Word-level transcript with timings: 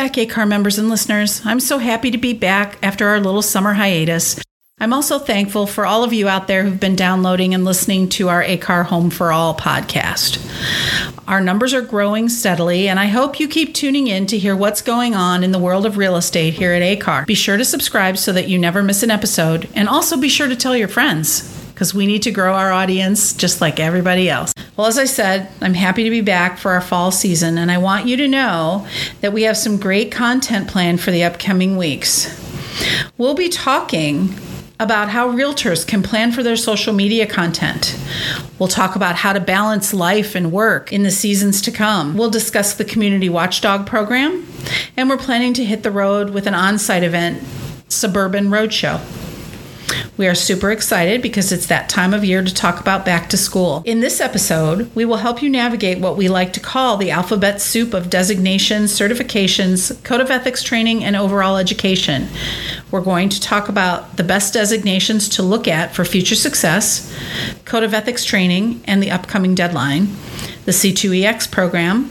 back, 0.00 0.14
ACAR 0.14 0.48
members 0.48 0.78
and 0.78 0.88
listeners. 0.88 1.42
I'm 1.44 1.60
so 1.60 1.76
happy 1.76 2.10
to 2.10 2.16
be 2.16 2.32
back 2.32 2.78
after 2.82 3.06
our 3.08 3.20
little 3.20 3.42
summer 3.42 3.74
hiatus. 3.74 4.40
I'm 4.78 4.94
also 4.94 5.18
thankful 5.18 5.66
for 5.66 5.84
all 5.84 6.04
of 6.04 6.14
you 6.14 6.26
out 6.26 6.46
there 6.46 6.64
who've 6.64 6.80
been 6.80 6.96
downloading 6.96 7.52
and 7.52 7.66
listening 7.66 8.08
to 8.10 8.30
our 8.30 8.42
ACAR 8.42 8.86
Home 8.86 9.10
for 9.10 9.30
All 9.30 9.54
podcast. 9.54 10.38
Our 11.28 11.42
numbers 11.42 11.74
are 11.74 11.82
growing 11.82 12.30
steadily, 12.30 12.88
and 12.88 12.98
I 12.98 13.08
hope 13.08 13.38
you 13.38 13.46
keep 13.46 13.74
tuning 13.74 14.06
in 14.06 14.24
to 14.28 14.38
hear 14.38 14.56
what's 14.56 14.80
going 14.80 15.14
on 15.14 15.44
in 15.44 15.52
the 15.52 15.58
world 15.58 15.84
of 15.84 15.98
real 15.98 16.16
estate 16.16 16.54
here 16.54 16.72
at 16.72 16.80
ACAR. 16.80 17.26
Be 17.26 17.34
sure 17.34 17.58
to 17.58 17.64
subscribe 17.66 18.16
so 18.16 18.32
that 18.32 18.48
you 18.48 18.58
never 18.58 18.82
miss 18.82 19.02
an 19.02 19.10
episode, 19.10 19.68
and 19.74 19.86
also 19.86 20.16
be 20.16 20.30
sure 20.30 20.48
to 20.48 20.56
tell 20.56 20.74
your 20.74 20.88
friends 20.88 21.59
because 21.80 21.94
we 21.94 22.06
need 22.06 22.20
to 22.20 22.30
grow 22.30 22.52
our 22.52 22.70
audience 22.70 23.32
just 23.32 23.62
like 23.62 23.80
everybody 23.80 24.28
else. 24.28 24.52
Well, 24.76 24.86
as 24.86 24.98
I 24.98 25.06
said, 25.06 25.48
I'm 25.62 25.72
happy 25.72 26.04
to 26.04 26.10
be 26.10 26.20
back 26.20 26.58
for 26.58 26.72
our 26.72 26.82
fall 26.82 27.10
season, 27.10 27.56
and 27.56 27.70
I 27.70 27.78
want 27.78 28.06
you 28.06 28.18
to 28.18 28.28
know 28.28 28.86
that 29.22 29.32
we 29.32 29.44
have 29.44 29.56
some 29.56 29.78
great 29.78 30.12
content 30.12 30.68
planned 30.68 31.00
for 31.00 31.10
the 31.10 31.24
upcoming 31.24 31.78
weeks. 31.78 32.28
We'll 33.16 33.34
be 33.34 33.48
talking 33.48 34.34
about 34.78 35.08
how 35.08 35.30
realtors 35.30 35.86
can 35.86 36.02
plan 36.02 36.32
for 36.32 36.42
their 36.42 36.54
social 36.54 36.92
media 36.92 37.26
content. 37.26 37.98
We'll 38.58 38.68
talk 38.68 38.94
about 38.94 39.16
how 39.16 39.32
to 39.32 39.40
balance 39.40 39.94
life 39.94 40.34
and 40.34 40.52
work 40.52 40.92
in 40.92 41.02
the 41.02 41.10
seasons 41.10 41.62
to 41.62 41.70
come. 41.70 42.14
We'll 42.14 42.28
discuss 42.28 42.74
the 42.74 42.84
Community 42.84 43.30
Watchdog 43.30 43.86
program, 43.86 44.46
and 44.98 45.08
we're 45.08 45.16
planning 45.16 45.54
to 45.54 45.64
hit 45.64 45.82
the 45.82 45.90
road 45.90 46.28
with 46.28 46.46
an 46.46 46.52
on 46.52 46.78
site 46.78 47.04
event, 47.04 47.42
Suburban 47.88 48.50
Roadshow. 48.50 49.19
We 50.16 50.28
are 50.28 50.34
super 50.34 50.70
excited 50.70 51.22
because 51.22 51.50
it's 51.50 51.66
that 51.66 51.88
time 51.88 52.12
of 52.12 52.24
year 52.24 52.42
to 52.42 52.54
talk 52.54 52.80
about 52.80 53.04
back 53.04 53.30
to 53.30 53.36
school. 53.36 53.82
In 53.86 54.00
this 54.00 54.20
episode, 54.20 54.94
we 54.94 55.04
will 55.04 55.16
help 55.16 55.42
you 55.42 55.48
navigate 55.48 55.98
what 55.98 56.16
we 56.16 56.28
like 56.28 56.52
to 56.52 56.60
call 56.60 56.96
the 56.96 57.10
alphabet 57.10 57.60
soup 57.60 57.94
of 57.94 58.10
designations, 58.10 58.92
certifications, 58.92 60.02
code 60.04 60.20
of 60.20 60.30
ethics 60.30 60.62
training, 60.62 61.02
and 61.04 61.16
overall 61.16 61.56
education. 61.56 62.28
We're 62.90 63.00
going 63.00 63.30
to 63.30 63.40
talk 63.40 63.68
about 63.68 64.16
the 64.16 64.24
best 64.24 64.52
designations 64.52 65.28
to 65.30 65.42
look 65.42 65.66
at 65.66 65.94
for 65.94 66.04
future 66.04 66.34
success, 66.34 67.12
code 67.64 67.82
of 67.82 67.94
ethics 67.94 68.24
training, 68.24 68.82
and 68.84 69.02
the 69.02 69.10
upcoming 69.10 69.54
deadline, 69.54 70.08
the 70.66 70.72
C2EX 70.72 71.50
program, 71.50 72.04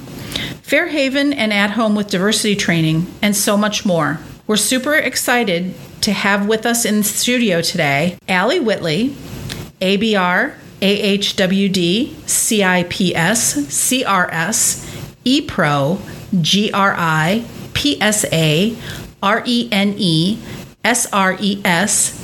Fairhaven 0.63 1.33
and 1.33 1.51
At 1.51 1.71
Home 1.71 1.95
with 1.95 2.09
Diversity 2.09 2.55
training, 2.55 3.07
and 3.21 3.35
so 3.35 3.57
much 3.57 3.85
more. 3.85 4.19
We're 4.49 4.57
super 4.57 4.95
excited 4.95 5.75
to 6.01 6.11
have 6.11 6.47
with 6.47 6.65
us 6.65 6.83
in 6.83 7.03
studio 7.03 7.61
today 7.61 8.17
Allie 8.27 8.59
Whitley, 8.59 9.09
ABR, 9.79 10.55
AHWD, 10.81 12.15
CIPS, 12.27 13.53
CRS, 13.69 15.13
ePro, 15.23 15.99
GRI, 16.41 17.45
PSA, 17.77 18.75
RENE, 19.21 20.37
SRES, 20.83 22.15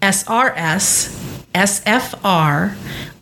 SRS, 0.00 1.08
SFR, 1.54 2.76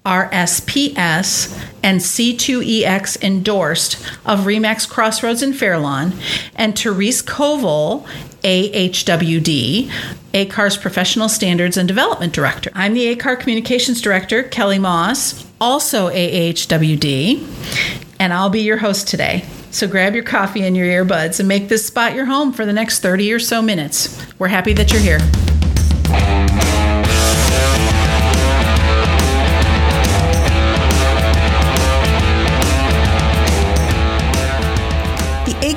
RSPS, 0.05 1.69
and 1.83 2.01
C2EX 2.01 3.23
endorsed 3.23 3.95
of 4.27 4.41
Remax 4.41 4.87
Crossroads 4.87 5.43
in 5.43 5.55
Fairlawn, 5.55 6.13
and 6.55 6.79
Therese 6.79 7.23
Koval, 7.23 8.07
AHWD, 8.43 9.91
ACAR's 10.35 10.77
Professional 10.77 11.29
Standards 11.29 11.77
and 11.77 11.87
Development 11.87 12.33
Director. 12.33 12.71
I'm 12.75 12.95
the 12.95 13.15
ACAR 13.15 13.39
Communications 13.39 14.01
Director, 14.01 14.43
Kelly 14.43 14.79
Moss, 14.79 15.47
also 15.61 16.09
AHWD, 16.11 17.97
and 18.19 18.33
I'll 18.33 18.51
be 18.51 18.63
your 18.63 18.79
host 18.79 19.09
today. 19.09 19.45
So 19.71 19.87
grab 19.89 20.15
your 20.15 20.25
coffee 20.25 20.65
and 20.65 20.77
your 20.77 20.87
earbuds 20.87 21.41
and 21.41 21.49
make 21.49 21.69
this 21.69 21.87
spot 21.87 22.15
your 22.15 22.27
home 22.27 22.53
for 22.53 22.67
the 22.67 22.73
next 22.73 23.01
30 23.01 23.33
or 23.33 23.39
so 23.39 23.63
minutes. 23.63 24.21
We're 24.39 24.49
happy 24.49 24.73
that 24.75 24.93
you're 24.93 25.01
here. 25.01 26.42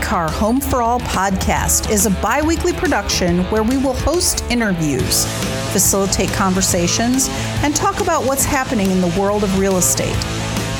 ACAR 0.05 0.29
Home 0.29 0.61
for 0.61 0.83
All 0.83 0.99
podcast 0.99 1.89
is 1.89 2.05
a 2.05 2.11
bi 2.21 2.39
weekly 2.39 2.73
production 2.73 3.39
where 3.45 3.63
we 3.63 3.77
will 3.77 3.95
host 3.95 4.43
interviews, 4.51 5.25
facilitate 5.73 6.29
conversations, 6.29 7.27
and 7.63 7.75
talk 7.75 8.01
about 8.01 8.23
what's 8.23 8.45
happening 8.45 8.91
in 8.91 9.01
the 9.01 9.19
world 9.19 9.43
of 9.43 9.57
real 9.57 9.77
estate. 9.77 10.15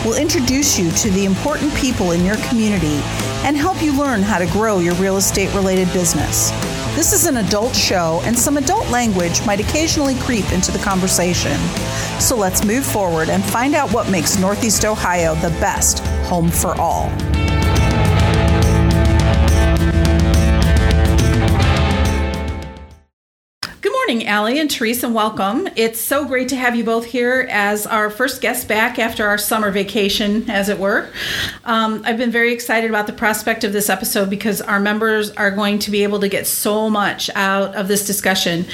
We'll 0.06 0.22
introduce 0.22 0.78
you 0.78 0.92
to 0.92 1.10
the 1.10 1.26
important 1.26 1.74
people 1.74 2.12
in 2.12 2.24
your 2.24 2.38
community 2.50 3.00
and 3.44 3.58
help 3.58 3.82
you 3.82 3.98
learn 3.98 4.22
how 4.22 4.38
to 4.38 4.46
grow 4.46 4.78
your 4.78 4.94
real 4.96 5.18
estate 5.18 5.52
related 5.56 5.92
business. 5.92 6.52
This 6.96 7.12
is 7.12 7.26
an 7.26 7.38
adult 7.38 7.76
show, 7.76 8.22
and 8.26 8.38
some 8.38 8.58
adult 8.58 8.88
language 8.92 9.44
might 9.44 9.60
occasionally 9.60 10.14
creep 10.20 10.52
into 10.52 10.72
the 10.72 10.80
conversation. 10.80 11.58
So 12.20 12.36
let's 12.38 12.64
move 12.64 12.86
forward 12.86 13.30
and 13.30 13.44
find 13.44 13.74
out 13.74 13.92
what 13.92 14.12
makes 14.12 14.38
Northeast 14.38 14.86
Ohio 14.86 15.34
the 15.34 15.50
best 15.60 16.02
home 16.28 16.52
for 16.52 16.80
all. 16.80 17.12
Morning, 24.08 24.28
Allie 24.28 24.60
and 24.60 24.70
Teresa, 24.70 25.08
and 25.08 25.16
welcome. 25.16 25.68
It's 25.76 26.00
so 26.00 26.26
great 26.26 26.50
to 26.50 26.56
have 26.56 26.76
you 26.76 26.84
both 26.84 27.06
here 27.06 27.48
as 27.50 27.88
our 27.88 28.12
first 28.12 28.40
guest 28.40 28.68
back 28.68 29.00
after 29.00 29.26
our 29.26 29.40
summer 29.40 29.72
vacation, 29.72 30.48
as 30.48 30.70
it 30.70 30.78
were. 30.78 31.10
Um, 31.64 32.04
I've 32.06 32.20
been 32.20 32.30
very 32.30 32.54
excited 32.54 32.88
about 32.88 33.08
the 33.08 33.14
prospect 33.14 33.64
of 33.64 33.74
this 33.74 33.90
episode 33.90 34.30
because 34.30 34.62
our 34.62 34.80
members 34.80 35.32
are 35.32 35.50
going 35.50 35.80
to 35.80 35.90
be 35.90 36.04
able 36.04 36.20
to 36.20 36.30
get 36.30 36.46
so 36.46 36.88
much 36.88 37.32
out 37.34 37.74
of 37.74 37.88
this 37.88 38.06
discussion. 38.06 38.68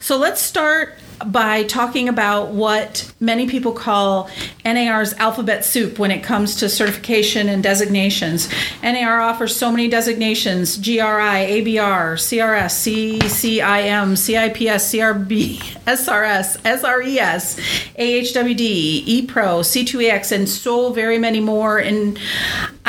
So 0.00 0.16
let's 0.16 0.40
start 0.40 0.94
by 1.26 1.64
talking 1.64 2.08
about 2.08 2.48
what 2.48 3.12
many 3.20 3.48
people 3.48 3.72
call 3.72 4.30
NAR's 4.64 5.14
alphabet 5.14 5.64
soup 5.64 5.98
when 5.98 6.10
it 6.10 6.22
comes 6.22 6.56
to 6.56 6.68
certification 6.68 7.48
and 7.48 7.62
designations. 7.62 8.48
NAR 8.82 9.20
offers 9.20 9.54
so 9.54 9.70
many 9.70 9.88
designations 9.88 10.76
GRI, 10.76 10.98
ABR, 10.98 12.14
CRS, 12.14 13.18
CCIM, 13.18 14.16
CIPS, 14.16 14.92
CRB, 14.92 15.58
SRS, 15.86 16.58
SRES, 16.62 17.58
AHWD, 17.98 19.26
ePro, 19.26 19.60
C2EX, 19.60 20.32
and 20.32 20.48
so 20.48 20.92
very 20.92 21.18
many 21.18 21.40
more. 21.40 21.78
And 21.78 22.18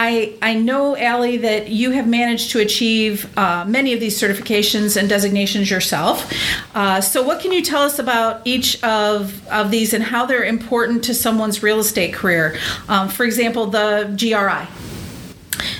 I, 0.01 0.33
I 0.41 0.53
know, 0.53 0.95
Allie, 0.95 1.37
that 1.37 1.67
you 1.67 1.91
have 1.91 2.07
managed 2.07 2.51
to 2.51 2.59
achieve 2.59 3.37
uh, 3.37 3.65
many 3.67 3.93
of 3.93 3.99
these 3.99 4.19
certifications 4.19 4.95
and 4.95 5.09
designations 5.09 5.69
yourself. 5.69 6.31
Uh, 6.73 7.01
so, 7.01 7.21
what 7.21 7.41
can 7.41 7.51
you 7.51 7.61
tell 7.61 7.83
us 7.83 7.99
about? 7.99 8.39
each 8.45 8.83
of, 8.83 9.47
of 9.49 9.71
these 9.71 9.93
and 9.93 10.03
how 10.03 10.25
they're 10.25 10.43
important 10.43 11.03
to 11.05 11.13
someone's 11.13 11.61
real 11.63 11.79
estate 11.79 12.13
career. 12.13 12.57
Um, 12.87 13.09
for 13.09 13.25
example, 13.25 13.67
the 13.67 14.15
GRI. 14.17 14.88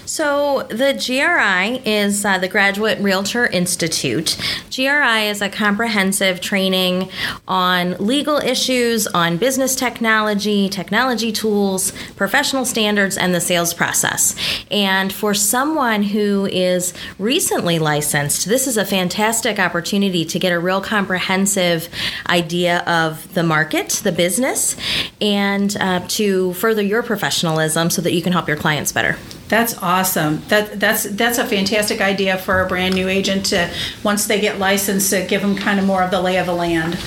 So, 0.09 0.63
the 0.69 0.93
GRI 0.93 1.87
is 1.87 2.25
uh, 2.25 2.39
the 2.39 2.47
Graduate 2.47 2.97
Realtor 2.99 3.45
Institute. 3.45 4.37
GRI 4.75 5.27
is 5.27 5.39
a 5.39 5.49
comprehensive 5.49 6.41
training 6.41 7.11
on 7.47 7.91
legal 7.99 8.37
issues, 8.37 9.05
on 9.05 9.37
business 9.37 9.75
technology, 9.75 10.67
technology 10.67 11.31
tools, 11.31 11.93
professional 12.15 12.65
standards, 12.65 13.19
and 13.19 13.35
the 13.35 13.39
sales 13.39 13.71
process. 13.75 14.35
And 14.71 15.13
for 15.13 15.35
someone 15.35 16.01
who 16.01 16.47
is 16.47 16.91
recently 17.19 17.77
licensed, 17.77 18.47
this 18.47 18.65
is 18.65 18.77
a 18.77 18.85
fantastic 18.85 19.59
opportunity 19.59 20.25
to 20.25 20.39
get 20.39 20.51
a 20.51 20.57
real 20.57 20.81
comprehensive 20.81 21.87
idea 22.27 22.79
of 22.87 23.31
the 23.35 23.44
market, 23.44 24.01
the 24.03 24.12
business, 24.12 24.75
and 25.21 25.77
uh, 25.77 26.00
to 26.07 26.53
further 26.53 26.81
your 26.81 27.03
professionalism 27.03 27.91
so 27.91 28.01
that 28.01 28.13
you 28.13 28.23
can 28.23 28.33
help 28.33 28.47
your 28.47 28.57
clients 28.57 28.91
better. 28.91 29.15
That's 29.50 29.75
awesome. 29.81 30.42
That 30.48 30.80
that's 30.80 31.04
that's 31.06 31.40
a 31.40 31.46
fantastic 31.46 32.01
idea 32.01 32.38
for 32.38 32.62
a 32.62 32.68
brand 32.68 32.94
new 32.94 33.07
agent 33.07 33.48
to 33.48 33.69
once 34.04 34.28
they 34.28 34.40
get 34.40 34.60
licensed 34.60 35.10
to 35.10 35.25
give 35.25 35.42
them 35.42 35.56
kind 35.56 35.80
of 35.80 35.86
more 35.86 36.04
of 36.04 36.12
the 36.12 36.22
lay 36.22 36.38
of 36.38 36.46
the 36.46 36.54
land. 36.54 37.00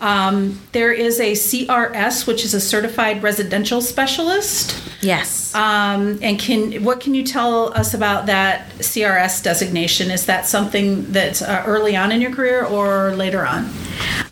Um, 0.00 0.60
there 0.72 0.92
is 0.92 1.20
a 1.20 1.32
CRS, 1.32 2.26
which 2.26 2.44
is 2.44 2.52
a 2.52 2.60
certified 2.60 3.22
residential 3.22 3.80
specialist. 3.80 4.76
Yes. 5.02 5.54
Um, 5.54 6.18
and 6.20 6.36
can 6.36 6.82
what 6.82 6.98
can 7.00 7.14
you 7.14 7.22
tell 7.22 7.72
us 7.74 7.94
about 7.94 8.26
that 8.26 8.68
CRS 8.78 9.40
designation? 9.44 10.10
Is 10.10 10.26
that 10.26 10.46
something 10.46 11.12
that's 11.12 11.42
uh, 11.42 11.62
early 11.64 11.94
on 11.94 12.10
in 12.10 12.20
your 12.20 12.32
career 12.32 12.64
or 12.64 13.14
later 13.14 13.46
on? 13.46 13.70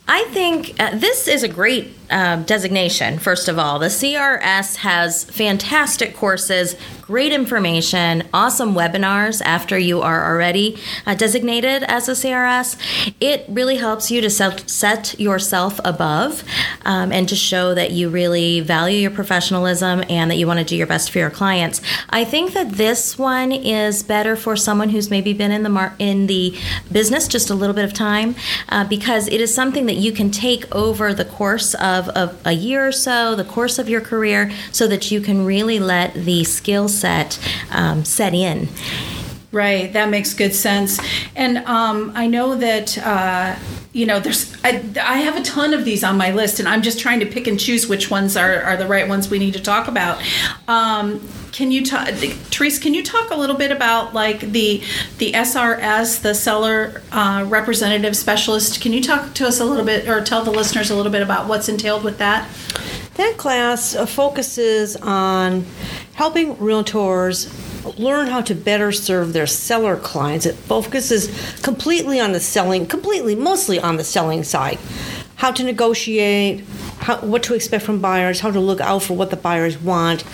I 0.08 0.24
think 0.32 0.74
uh, 0.80 0.98
this 0.98 1.28
is 1.28 1.44
a 1.44 1.48
great 1.48 2.01
uh, 2.12 2.36
designation, 2.44 3.18
first 3.18 3.48
of 3.48 3.58
all. 3.58 3.78
The 3.78 3.86
CRS 3.86 4.76
has 4.76 5.24
fantastic 5.24 6.14
courses, 6.14 6.76
great 7.00 7.32
information, 7.32 8.28
awesome 8.32 8.74
webinars 8.74 9.42
after 9.44 9.78
you 9.78 10.02
are 10.02 10.32
already 10.32 10.78
uh, 11.06 11.14
designated 11.14 11.82
as 11.84 12.08
a 12.08 12.12
CRS. 12.12 12.76
It 13.20 13.44
really 13.48 13.76
helps 13.76 14.10
you 14.10 14.20
to 14.20 14.30
set, 14.30 14.68
set 14.68 15.18
yourself 15.18 15.80
above 15.84 16.44
um, 16.84 17.10
and 17.12 17.28
to 17.28 17.36
show 17.36 17.74
that 17.74 17.90
you 17.90 18.08
really 18.08 18.60
value 18.60 18.98
your 18.98 19.10
professionalism 19.10 20.04
and 20.08 20.30
that 20.30 20.36
you 20.36 20.46
want 20.46 20.58
to 20.58 20.64
do 20.64 20.76
your 20.76 20.86
best 20.86 21.10
for 21.10 21.18
your 21.18 21.30
clients. 21.30 21.80
I 22.10 22.24
think 22.24 22.52
that 22.52 22.72
this 22.72 23.18
one 23.18 23.52
is 23.52 24.02
better 24.02 24.36
for 24.36 24.56
someone 24.56 24.90
who's 24.90 25.10
maybe 25.10 25.32
been 25.32 25.50
in 25.50 25.62
the 25.62 25.68
mar- 25.68 25.96
in 25.98 26.26
the 26.26 26.56
business 26.90 27.26
just 27.26 27.50
a 27.50 27.54
little 27.54 27.74
bit 27.74 27.84
of 27.84 27.92
time 27.92 28.34
uh, 28.68 28.84
because 28.84 29.28
it 29.28 29.40
is 29.40 29.54
something 29.54 29.86
that 29.86 29.96
you 29.96 30.12
can 30.12 30.30
take 30.30 30.72
over 30.74 31.14
the 31.14 31.24
course 31.24 31.74
of, 31.74 32.01
of 32.10 32.40
a 32.44 32.52
year 32.52 32.86
or 32.86 32.92
so, 32.92 33.34
the 33.34 33.44
course 33.44 33.78
of 33.78 33.88
your 33.88 34.00
career, 34.00 34.50
so 34.70 34.86
that 34.86 35.10
you 35.10 35.20
can 35.20 35.44
really 35.44 35.78
let 35.78 36.14
the 36.14 36.44
skill 36.44 36.88
set 36.88 37.38
um, 37.70 38.04
set 38.04 38.34
in. 38.34 38.68
Right, 39.50 39.92
that 39.92 40.08
makes 40.08 40.32
good 40.34 40.54
sense. 40.54 40.98
And 41.36 41.58
um, 41.58 42.12
I 42.14 42.26
know 42.26 42.54
that. 42.56 42.98
Uh, 42.98 43.56
you 43.92 44.06
know, 44.06 44.20
there's 44.20 44.54
I, 44.64 44.82
I 45.00 45.18
have 45.18 45.36
a 45.36 45.42
ton 45.42 45.74
of 45.74 45.84
these 45.84 46.02
on 46.02 46.16
my 46.16 46.30
list, 46.30 46.58
and 46.60 46.68
I'm 46.68 46.80
just 46.80 46.98
trying 46.98 47.20
to 47.20 47.26
pick 47.26 47.46
and 47.46 47.60
choose 47.60 47.86
which 47.86 48.10
ones 48.10 48.36
are, 48.36 48.62
are 48.62 48.76
the 48.76 48.86
right 48.86 49.06
ones 49.06 49.28
we 49.28 49.38
need 49.38 49.52
to 49.52 49.60
talk 49.60 49.86
about. 49.86 50.22
Um, 50.66 51.28
can 51.52 51.70
you 51.70 51.84
talk, 51.84 52.08
Therese? 52.08 52.78
Can 52.78 52.94
you 52.94 53.02
talk 53.02 53.30
a 53.30 53.36
little 53.36 53.56
bit 53.56 53.70
about 53.70 54.14
like 54.14 54.40
the 54.40 54.82
the 55.18 55.32
SRS, 55.32 56.22
the 56.22 56.34
seller 56.34 57.02
uh, 57.12 57.44
representative 57.46 58.16
specialist? 58.16 58.80
Can 58.80 58.94
you 58.94 59.02
talk 59.02 59.34
to 59.34 59.46
us 59.46 59.60
a 59.60 59.64
little 59.64 59.84
bit, 59.84 60.08
or 60.08 60.22
tell 60.24 60.42
the 60.42 60.50
listeners 60.50 60.90
a 60.90 60.96
little 60.96 61.12
bit 61.12 61.22
about 61.22 61.46
what's 61.46 61.68
entailed 61.68 62.02
with 62.02 62.16
that? 62.16 62.48
That 63.16 63.36
class 63.36 63.94
uh, 63.94 64.06
focuses 64.06 64.96
on 64.96 65.66
helping 66.14 66.56
realtors 66.56 67.52
learn 67.98 68.26
how 68.28 68.40
to 68.42 68.54
better 68.54 68.92
serve 68.92 69.32
their 69.32 69.46
seller 69.46 69.96
clients. 69.96 70.46
It 70.46 70.54
focuses 70.54 71.28
completely 71.62 72.20
on 72.20 72.32
the 72.32 72.40
selling, 72.40 72.86
completely, 72.86 73.34
mostly 73.34 73.78
on 73.80 73.96
the 73.96 74.04
selling 74.04 74.44
side. 74.44 74.78
How 75.36 75.50
to 75.50 75.64
negotiate, 75.64 76.64
how, 77.00 77.18
what 77.18 77.42
to 77.44 77.54
expect 77.54 77.84
from 77.84 78.00
buyers, 78.00 78.40
how 78.40 78.52
to 78.52 78.60
look 78.60 78.80
out 78.80 79.02
for 79.02 79.14
what 79.14 79.30
the 79.30 79.36
buyers 79.36 79.76
want. 79.76 80.24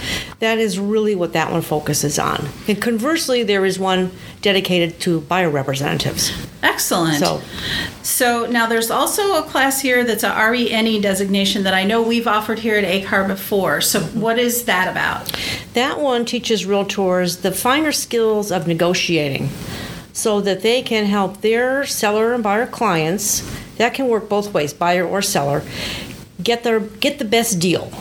That 0.41 0.59
is 0.59 0.79
really 0.79 1.15
what 1.15 1.33
that 1.33 1.51
one 1.51 1.63
focuses 1.63 2.19
on. 2.19 2.47
And 2.67 2.81
conversely, 2.81 3.43
there 3.43 3.65
is 3.65 3.79
one 3.79 4.11
dedicated 4.43 5.01
to 5.01 5.23
buyer 5.23 5.49
representatives. 5.49 6.31
Excellent. 6.63 7.19
So, 7.19 7.41
so 8.03 8.47
now 8.47 8.67
there's 8.67 8.91
also 8.91 9.39
a 9.39 9.43
class 9.43 9.81
here 9.81 10.05
that's 10.05 10.25
a 10.25 10.31
RENE 10.31 11.01
designation 11.01 11.63
that 11.63 11.75
I 11.75 11.85
know 11.85 12.03
we've 12.03 12.27
offered 12.27 12.59
here 12.59 12.77
at 12.77 12.85
ACAR 12.85 13.27
before. 13.27 13.81
So 13.81 14.01
mm-hmm. 14.01 14.21
what 14.21 14.39
is 14.39 14.65
that 14.65 14.89
about? 14.89 15.33
That 15.79 16.01
one 16.01 16.25
teaches 16.25 16.67
realtors 16.67 17.43
the 17.43 17.53
finer 17.53 17.93
skills 17.93 18.51
of 18.51 18.67
negotiating 18.67 19.49
so 20.13 20.41
that 20.41 20.63
they 20.63 20.83
can 20.83 21.05
help 21.05 21.41
their 21.41 21.87
seller 21.87 22.35
and 22.35 22.43
buyer 22.43 22.67
clients 22.67 23.49
that 23.77 23.95
can 23.95 24.09
work 24.09 24.29
both 24.29 24.53
ways 24.53 24.75
buyer 24.75 25.07
or 25.07 25.23
seller 25.23 25.63
get 26.43 26.65
their 26.65 26.81
get 26.81 27.21
the 27.21 27.25
best 27.25 27.61
deal 27.61 27.93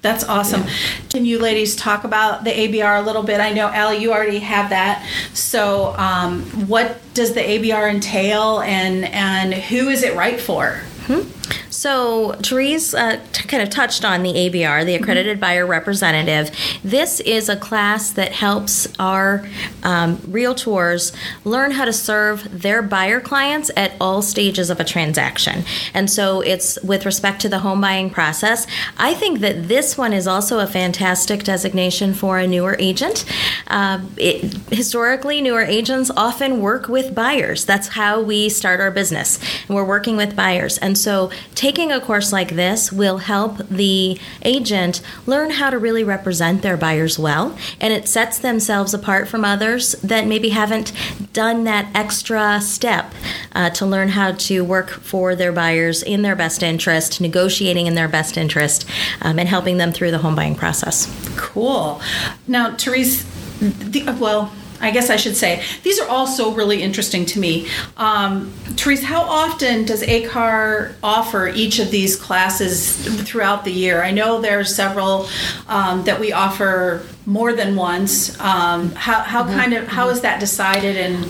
that's 0.00 0.24
awesome. 0.24 0.62
Yeah. 0.62 0.72
Can 1.10 1.24
you 1.26 1.38
ladies 1.38 1.76
talk 1.76 2.02
about 2.02 2.42
the 2.42 2.50
ABR 2.50 2.98
a 2.98 3.02
little 3.02 3.22
bit? 3.22 3.38
I 3.38 3.52
know, 3.52 3.68
Allie, 3.68 3.98
you 3.98 4.12
already 4.12 4.40
have 4.40 4.70
that. 4.70 5.08
So, 5.32 5.94
um, 5.96 6.42
what 6.66 6.98
does 7.14 7.34
the 7.34 7.40
ABR 7.40 7.88
entail, 7.88 8.62
and 8.62 9.04
and 9.04 9.54
who 9.54 9.90
is 9.90 10.02
it 10.02 10.16
right 10.16 10.40
for? 10.40 10.80
Hmm? 11.06 11.20
So, 11.70 12.32
Therese 12.42 12.94
uh, 12.94 13.20
t- 13.32 13.48
kind 13.48 13.62
of 13.62 13.70
touched 13.70 14.04
on 14.04 14.22
the 14.22 14.32
ABR, 14.32 14.84
the 14.84 14.94
Accredited 14.94 15.34
mm-hmm. 15.34 15.40
Buyer 15.40 15.66
Representative. 15.66 16.50
This 16.84 17.18
is 17.20 17.48
a 17.48 17.56
class 17.56 18.10
that 18.12 18.32
helps 18.32 18.86
our 18.98 19.48
um, 19.82 20.18
realtors 20.18 21.12
learn 21.44 21.72
how 21.72 21.84
to 21.84 21.92
serve 21.92 22.62
their 22.62 22.82
buyer 22.82 23.20
clients 23.20 23.70
at 23.76 23.94
all 24.00 24.22
stages 24.22 24.70
of 24.70 24.80
a 24.80 24.84
transaction. 24.84 25.64
And 25.94 26.10
so, 26.10 26.40
it's 26.40 26.80
with 26.82 27.04
respect 27.06 27.40
to 27.42 27.48
the 27.48 27.60
home 27.60 27.80
buying 27.80 28.10
process. 28.10 28.66
I 28.98 29.14
think 29.14 29.40
that 29.40 29.68
this 29.68 29.98
one 29.98 30.12
is 30.12 30.26
also 30.26 30.60
a 30.60 30.66
fantastic 30.66 31.42
designation 31.42 32.14
for 32.14 32.38
a 32.38 32.46
newer 32.46 32.76
agent. 32.78 33.24
Uh, 33.66 34.00
it, 34.16 34.54
historically, 34.70 35.40
newer 35.40 35.62
agents 35.62 36.10
often 36.16 36.60
work 36.60 36.88
with 36.88 37.14
buyers. 37.14 37.64
That's 37.64 37.88
how 37.88 38.20
we 38.20 38.48
start 38.48 38.80
our 38.80 38.90
business. 38.90 39.38
And 39.66 39.74
we're 39.74 39.84
working 39.84 40.16
with 40.16 40.36
buyers. 40.36 40.78
And 40.78 40.96
so, 40.96 41.30
taking 41.54 41.92
a 41.92 42.00
course 42.00 42.32
like 42.32 42.50
this 42.50 42.92
will 42.92 43.18
help 43.18 43.58
the 43.68 44.18
agent 44.42 45.00
learn 45.26 45.50
how 45.50 45.70
to 45.70 45.78
really 45.78 46.04
represent 46.04 46.62
their 46.62 46.76
buyers 46.76 47.18
well, 47.18 47.56
and 47.80 47.92
it 47.92 48.08
sets 48.08 48.38
themselves 48.38 48.94
apart 48.94 49.28
from 49.28 49.44
others 49.44 49.92
that 50.02 50.26
maybe 50.26 50.50
haven't 50.50 50.92
done 51.32 51.64
that 51.64 51.88
extra 51.94 52.60
step 52.60 53.12
uh, 53.54 53.70
to 53.70 53.86
learn 53.86 54.08
how 54.10 54.32
to 54.32 54.64
work 54.64 54.90
for 54.90 55.34
their 55.34 55.52
buyers 55.52 56.02
in 56.02 56.22
their 56.22 56.36
best 56.36 56.62
interest, 56.62 57.20
negotiating 57.20 57.86
in 57.86 57.94
their 57.94 58.08
best 58.08 58.36
interest, 58.36 58.88
um, 59.20 59.38
and 59.38 59.48
helping 59.48 59.78
them 59.78 59.92
through 59.92 60.10
the 60.10 60.18
home 60.18 60.34
buying 60.34 60.54
process. 60.54 61.08
Cool. 61.36 62.00
Now, 62.46 62.74
Therese, 62.76 63.24
the, 63.60 64.16
well, 64.20 64.52
I 64.82 64.90
guess 64.90 65.08
I 65.10 65.16
should 65.16 65.36
say, 65.36 65.62
these 65.84 66.00
are 66.00 66.08
all 66.08 66.26
so 66.26 66.52
really 66.52 66.82
interesting 66.82 67.24
to 67.26 67.38
me. 67.38 67.68
Um, 67.96 68.50
Therese, 68.76 69.04
how 69.04 69.22
often 69.22 69.84
does 69.84 70.02
ACAR 70.02 70.94
offer 71.02 71.48
each 71.48 71.78
of 71.78 71.90
these 71.90 72.16
classes 72.16 72.96
throughout 73.22 73.64
the 73.64 73.72
year? 73.72 74.02
I 74.02 74.10
know 74.10 74.40
there 74.40 74.58
are 74.58 74.64
several 74.64 75.28
um, 75.68 76.02
that 76.04 76.18
we 76.18 76.32
offer 76.32 77.06
more 77.24 77.52
than 77.52 77.76
once. 77.76 78.38
Um, 78.40 78.90
how 78.92 79.20
how 79.20 79.44
mm-hmm. 79.44 79.58
kind 79.58 79.72
of 79.74 79.86
how 79.86 80.08
is 80.08 80.22
that 80.22 80.40
decided 80.40 80.96
and 80.96 81.24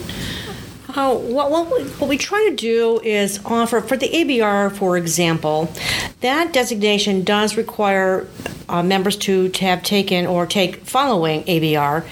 Well, 0.95 1.19
what 1.19 1.71
we, 1.71 1.83
what 1.89 2.07
we 2.07 2.19
try 2.19 2.49
to 2.49 2.55
do 2.55 2.99
is 2.99 3.39
offer 3.45 3.81
for 3.81 3.97
the 3.97 4.07
ABR, 4.07 4.71
for 4.71 4.95
example, 4.95 5.71
that 6.21 6.53
designation 6.53 7.23
does 7.23 7.57
require 7.57 8.27
uh, 8.69 8.83
members 8.83 9.17
to, 9.17 9.49
to 9.49 9.65
have 9.65 9.81
taken 9.81 10.27
or 10.27 10.45
take 10.45 10.85
following 10.85 11.43
ABR 11.45 12.05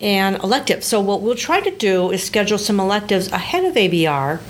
and 0.00 0.36
electives. 0.36 0.86
So, 0.86 1.00
what 1.00 1.20
we'll 1.20 1.34
try 1.34 1.60
to 1.60 1.70
do 1.70 2.12
is 2.12 2.22
schedule 2.22 2.58
some 2.58 2.78
electives 2.78 3.26
ahead 3.32 3.64
of 3.64 3.74
ABR 3.74 4.40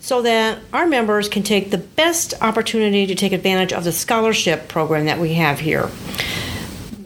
so 0.00 0.22
that 0.22 0.58
our 0.72 0.86
members 0.86 1.28
can 1.28 1.44
take 1.44 1.70
the 1.70 1.78
best 1.78 2.34
opportunity 2.40 3.06
to 3.06 3.14
take 3.14 3.32
advantage 3.32 3.72
of 3.72 3.84
the 3.84 3.92
scholarship 3.92 4.66
program 4.66 5.04
that 5.06 5.20
we 5.20 5.34
have 5.34 5.60
here. 5.60 5.88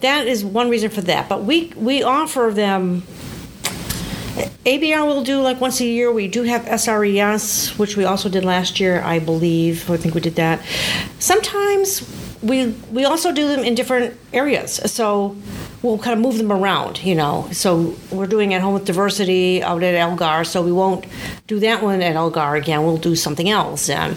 That 0.00 0.26
is 0.26 0.42
one 0.42 0.70
reason 0.70 0.88
for 0.88 1.02
that. 1.02 1.28
But 1.28 1.44
we, 1.44 1.72
we 1.76 2.02
offer 2.02 2.50
them 2.54 3.02
ABR 4.64 5.06
will 5.06 5.24
do 5.24 5.40
like 5.40 5.60
once 5.60 5.80
a 5.80 5.84
year. 5.84 6.12
We 6.12 6.28
do 6.28 6.42
have 6.42 6.62
SRES, 6.66 7.78
which 7.78 7.96
we 7.96 8.04
also 8.04 8.28
did 8.28 8.44
last 8.44 8.78
year, 8.78 9.00
I 9.02 9.18
believe. 9.18 9.90
I 9.90 9.96
think 9.96 10.14
we 10.14 10.20
did 10.20 10.36
that. 10.36 10.60
Sometimes 11.18 12.02
we 12.42 12.68
we 12.90 13.04
also 13.04 13.32
do 13.32 13.48
them 13.48 13.64
in 13.64 13.74
different 13.74 14.16
areas. 14.32 14.80
So 14.90 15.36
we'll 15.82 15.98
kind 15.98 16.14
of 16.14 16.20
move 16.20 16.38
them 16.38 16.52
around, 16.52 17.02
you 17.02 17.14
know. 17.14 17.48
So 17.52 17.96
we're 18.10 18.26
doing 18.26 18.54
at 18.54 18.60
home 18.60 18.74
with 18.74 18.84
diversity 18.84 19.62
out 19.62 19.82
at 19.82 19.94
LGAR, 19.94 20.46
so 20.46 20.62
we 20.62 20.72
won't 20.72 21.06
do 21.46 21.58
that 21.60 21.82
one 21.82 22.02
at 22.02 22.14
LGAR 22.14 22.58
again. 22.58 22.84
We'll 22.84 22.96
do 22.96 23.16
something 23.16 23.48
else, 23.48 23.88
and 23.88 24.16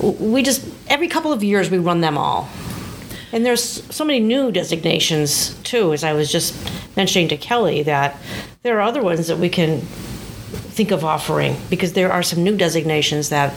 we 0.00 0.42
just 0.42 0.64
every 0.88 1.08
couple 1.08 1.32
of 1.32 1.42
years 1.42 1.70
we 1.70 1.78
run 1.78 2.00
them 2.00 2.18
all. 2.18 2.48
And 3.32 3.44
there's 3.44 3.82
so 3.94 4.04
many 4.04 4.20
new 4.20 4.52
designations 4.52 5.54
too, 5.62 5.92
as 5.92 6.04
I 6.04 6.12
was 6.12 6.30
just 6.30 6.54
mentioning 6.96 7.28
to 7.28 7.36
Kelly, 7.36 7.82
that 7.82 8.16
there 8.62 8.78
are 8.78 8.82
other 8.82 9.02
ones 9.02 9.26
that 9.28 9.38
we 9.38 9.48
can 9.48 9.80
think 9.80 10.90
of 10.90 11.04
offering 11.04 11.56
because 11.70 11.94
there 11.94 12.12
are 12.12 12.22
some 12.22 12.42
new 12.42 12.56
designations 12.56 13.30
that 13.30 13.54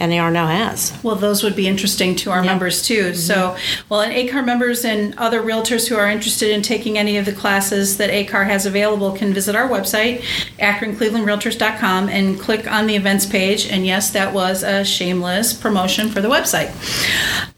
NAR 0.00 0.30
now 0.30 0.46
has. 0.46 0.98
Well, 1.02 1.16
those 1.16 1.42
would 1.42 1.54
be 1.54 1.68
interesting 1.68 2.16
to 2.16 2.30
our 2.30 2.42
yeah. 2.42 2.50
members 2.50 2.82
too. 2.82 3.10
Mm-hmm. 3.10 3.14
So, 3.14 3.56
well, 3.88 4.00
and 4.00 4.12
ACAR 4.12 4.44
members 4.44 4.84
and 4.84 5.14
other 5.16 5.42
realtors 5.42 5.88
who 5.88 5.96
are 5.96 6.10
interested 6.10 6.50
in 6.50 6.62
taking 6.62 6.98
any 6.98 7.16
of 7.16 7.26
the 7.26 7.32
classes 7.32 7.98
that 7.98 8.10
ACAR 8.10 8.46
has 8.46 8.66
available 8.66 9.12
can 9.12 9.32
visit 9.32 9.54
our 9.54 9.68
website, 9.68 10.22
akronclevelandrealtors.com, 10.58 12.08
and 12.08 12.40
click 12.40 12.70
on 12.70 12.86
the 12.86 12.96
events 12.96 13.26
page. 13.26 13.66
And 13.66 13.86
yes, 13.86 14.10
that 14.10 14.32
was 14.32 14.62
a 14.62 14.84
shameless 14.84 15.52
promotion 15.52 16.08
for 16.08 16.20
the 16.20 16.28
website. 16.28 16.72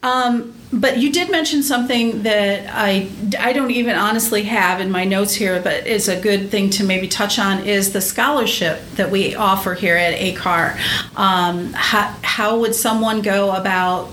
Um, 0.04 0.54
but 0.70 0.98
you 0.98 1.10
did 1.10 1.30
mention 1.30 1.62
something 1.62 2.24
that 2.24 2.68
I, 2.70 3.08
I 3.38 3.52
don't 3.54 3.70
even 3.70 3.96
honestly 3.96 4.42
have 4.42 4.80
in 4.80 4.90
my 4.90 5.04
notes 5.04 5.32
here, 5.32 5.60
but 5.62 5.86
is 5.86 6.08
a 6.08 6.20
good 6.20 6.50
thing 6.50 6.68
to 6.70 6.84
maybe 6.84 7.08
touch 7.08 7.38
on 7.38 7.64
is 7.64 7.92
the 7.92 8.00
scholarship 8.00 8.82
that 8.96 9.10
we 9.10 9.34
offer 9.34 9.72
here 9.74 9.96
at 9.96 10.18
ACAR. 10.18 10.76
Um, 11.16 11.72
how, 11.72 12.14
how 12.22 12.58
would 12.58 12.74
someone 12.74 13.22
go 13.22 13.52
about, 13.52 14.10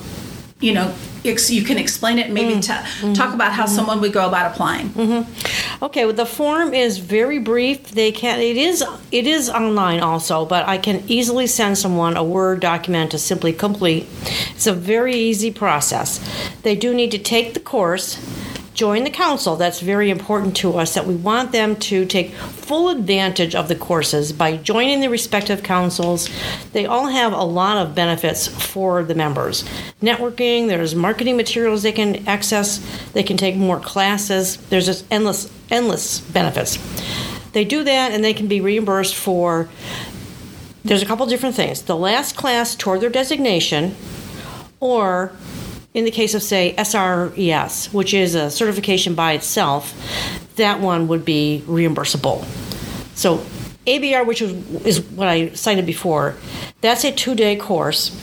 you 0.61 0.73
know, 0.73 0.93
you 1.23 1.63
can 1.63 1.77
explain 1.77 2.17
it 2.17 2.29
maybe 2.31 2.53
mm. 2.53 2.61
mm-hmm. 2.61 3.13
talk 3.13 3.33
about 3.33 3.51
how 3.51 3.65
mm-hmm. 3.65 3.75
someone 3.75 4.01
would 4.01 4.13
go 4.13 4.27
about 4.27 4.51
applying 4.51 4.89
mm-hmm. 4.89 5.83
okay 5.83 6.05
well 6.05 6.13
the 6.13 6.25
form 6.25 6.73
is 6.73 6.97
very 6.97 7.39
brief 7.39 7.89
they 7.91 8.11
can 8.11 8.39
it 8.39 8.57
is 8.57 8.83
it 9.11 9.27
is 9.27 9.49
online 9.49 9.99
also 9.99 10.45
but 10.45 10.67
i 10.67 10.77
can 10.77 11.03
easily 11.07 11.47
send 11.47 11.77
someone 11.77 12.17
a 12.17 12.23
word 12.23 12.59
document 12.59 13.11
to 13.11 13.17
simply 13.17 13.53
complete 13.53 14.07
it's 14.51 14.67
a 14.67 14.73
very 14.73 15.15
easy 15.15 15.51
process 15.51 16.19
they 16.63 16.75
do 16.75 16.93
need 16.93 17.11
to 17.11 17.19
take 17.19 17.53
the 17.53 17.59
course 17.59 18.17
join 18.81 19.03
the 19.03 19.11
council. 19.11 19.55
That's 19.57 19.79
very 19.79 20.09
important 20.09 20.57
to 20.57 20.75
us 20.75 20.95
that 20.95 21.05
we 21.05 21.13
want 21.13 21.51
them 21.51 21.75
to 21.81 22.03
take 22.03 22.33
full 22.33 22.89
advantage 22.89 23.53
of 23.53 23.67
the 23.67 23.75
courses 23.75 24.33
by 24.33 24.57
joining 24.57 25.01
the 25.01 25.07
respective 25.07 25.61
councils. 25.61 26.31
They 26.73 26.87
all 26.87 27.05
have 27.05 27.31
a 27.31 27.43
lot 27.43 27.77
of 27.77 27.93
benefits 27.93 28.47
for 28.47 29.03
the 29.03 29.13
members. 29.13 29.63
Networking, 30.01 30.67
there's 30.67 30.95
marketing 30.95 31.37
materials 31.37 31.83
they 31.83 31.91
can 31.91 32.27
access, 32.27 32.79
they 33.13 33.21
can 33.21 33.37
take 33.37 33.55
more 33.55 33.79
classes. 33.79 34.57
There's 34.57 34.87
just 34.87 35.05
endless 35.11 35.51
endless 35.69 36.19
benefits. 36.19 36.79
They 37.51 37.65
do 37.65 37.83
that 37.83 38.11
and 38.11 38.23
they 38.23 38.33
can 38.33 38.47
be 38.47 38.61
reimbursed 38.61 39.13
for 39.13 39.69
there's 40.83 41.03
a 41.03 41.05
couple 41.05 41.27
different 41.27 41.53
things. 41.53 41.83
The 41.83 41.95
last 41.95 42.35
class 42.35 42.73
toward 42.73 43.01
their 43.01 43.11
designation 43.11 43.95
or 44.79 45.33
in 45.93 46.05
the 46.05 46.11
case 46.11 46.33
of, 46.33 46.41
say, 46.41 46.73
SRES, 46.77 47.93
which 47.93 48.13
is 48.13 48.35
a 48.35 48.49
certification 48.49 49.13
by 49.13 49.33
itself, 49.33 49.93
that 50.55 50.79
one 50.79 51.07
would 51.07 51.25
be 51.25 51.63
reimbursable. 51.65 52.45
So, 53.15 53.43
ABR, 53.85 54.25
which 54.25 54.41
is, 54.41 54.51
is 54.85 55.01
what 55.01 55.27
I 55.27 55.49
cited 55.49 55.85
before, 55.85 56.35
that's 56.81 57.03
a 57.03 57.11
two 57.11 57.35
day 57.35 57.55
course. 57.55 58.17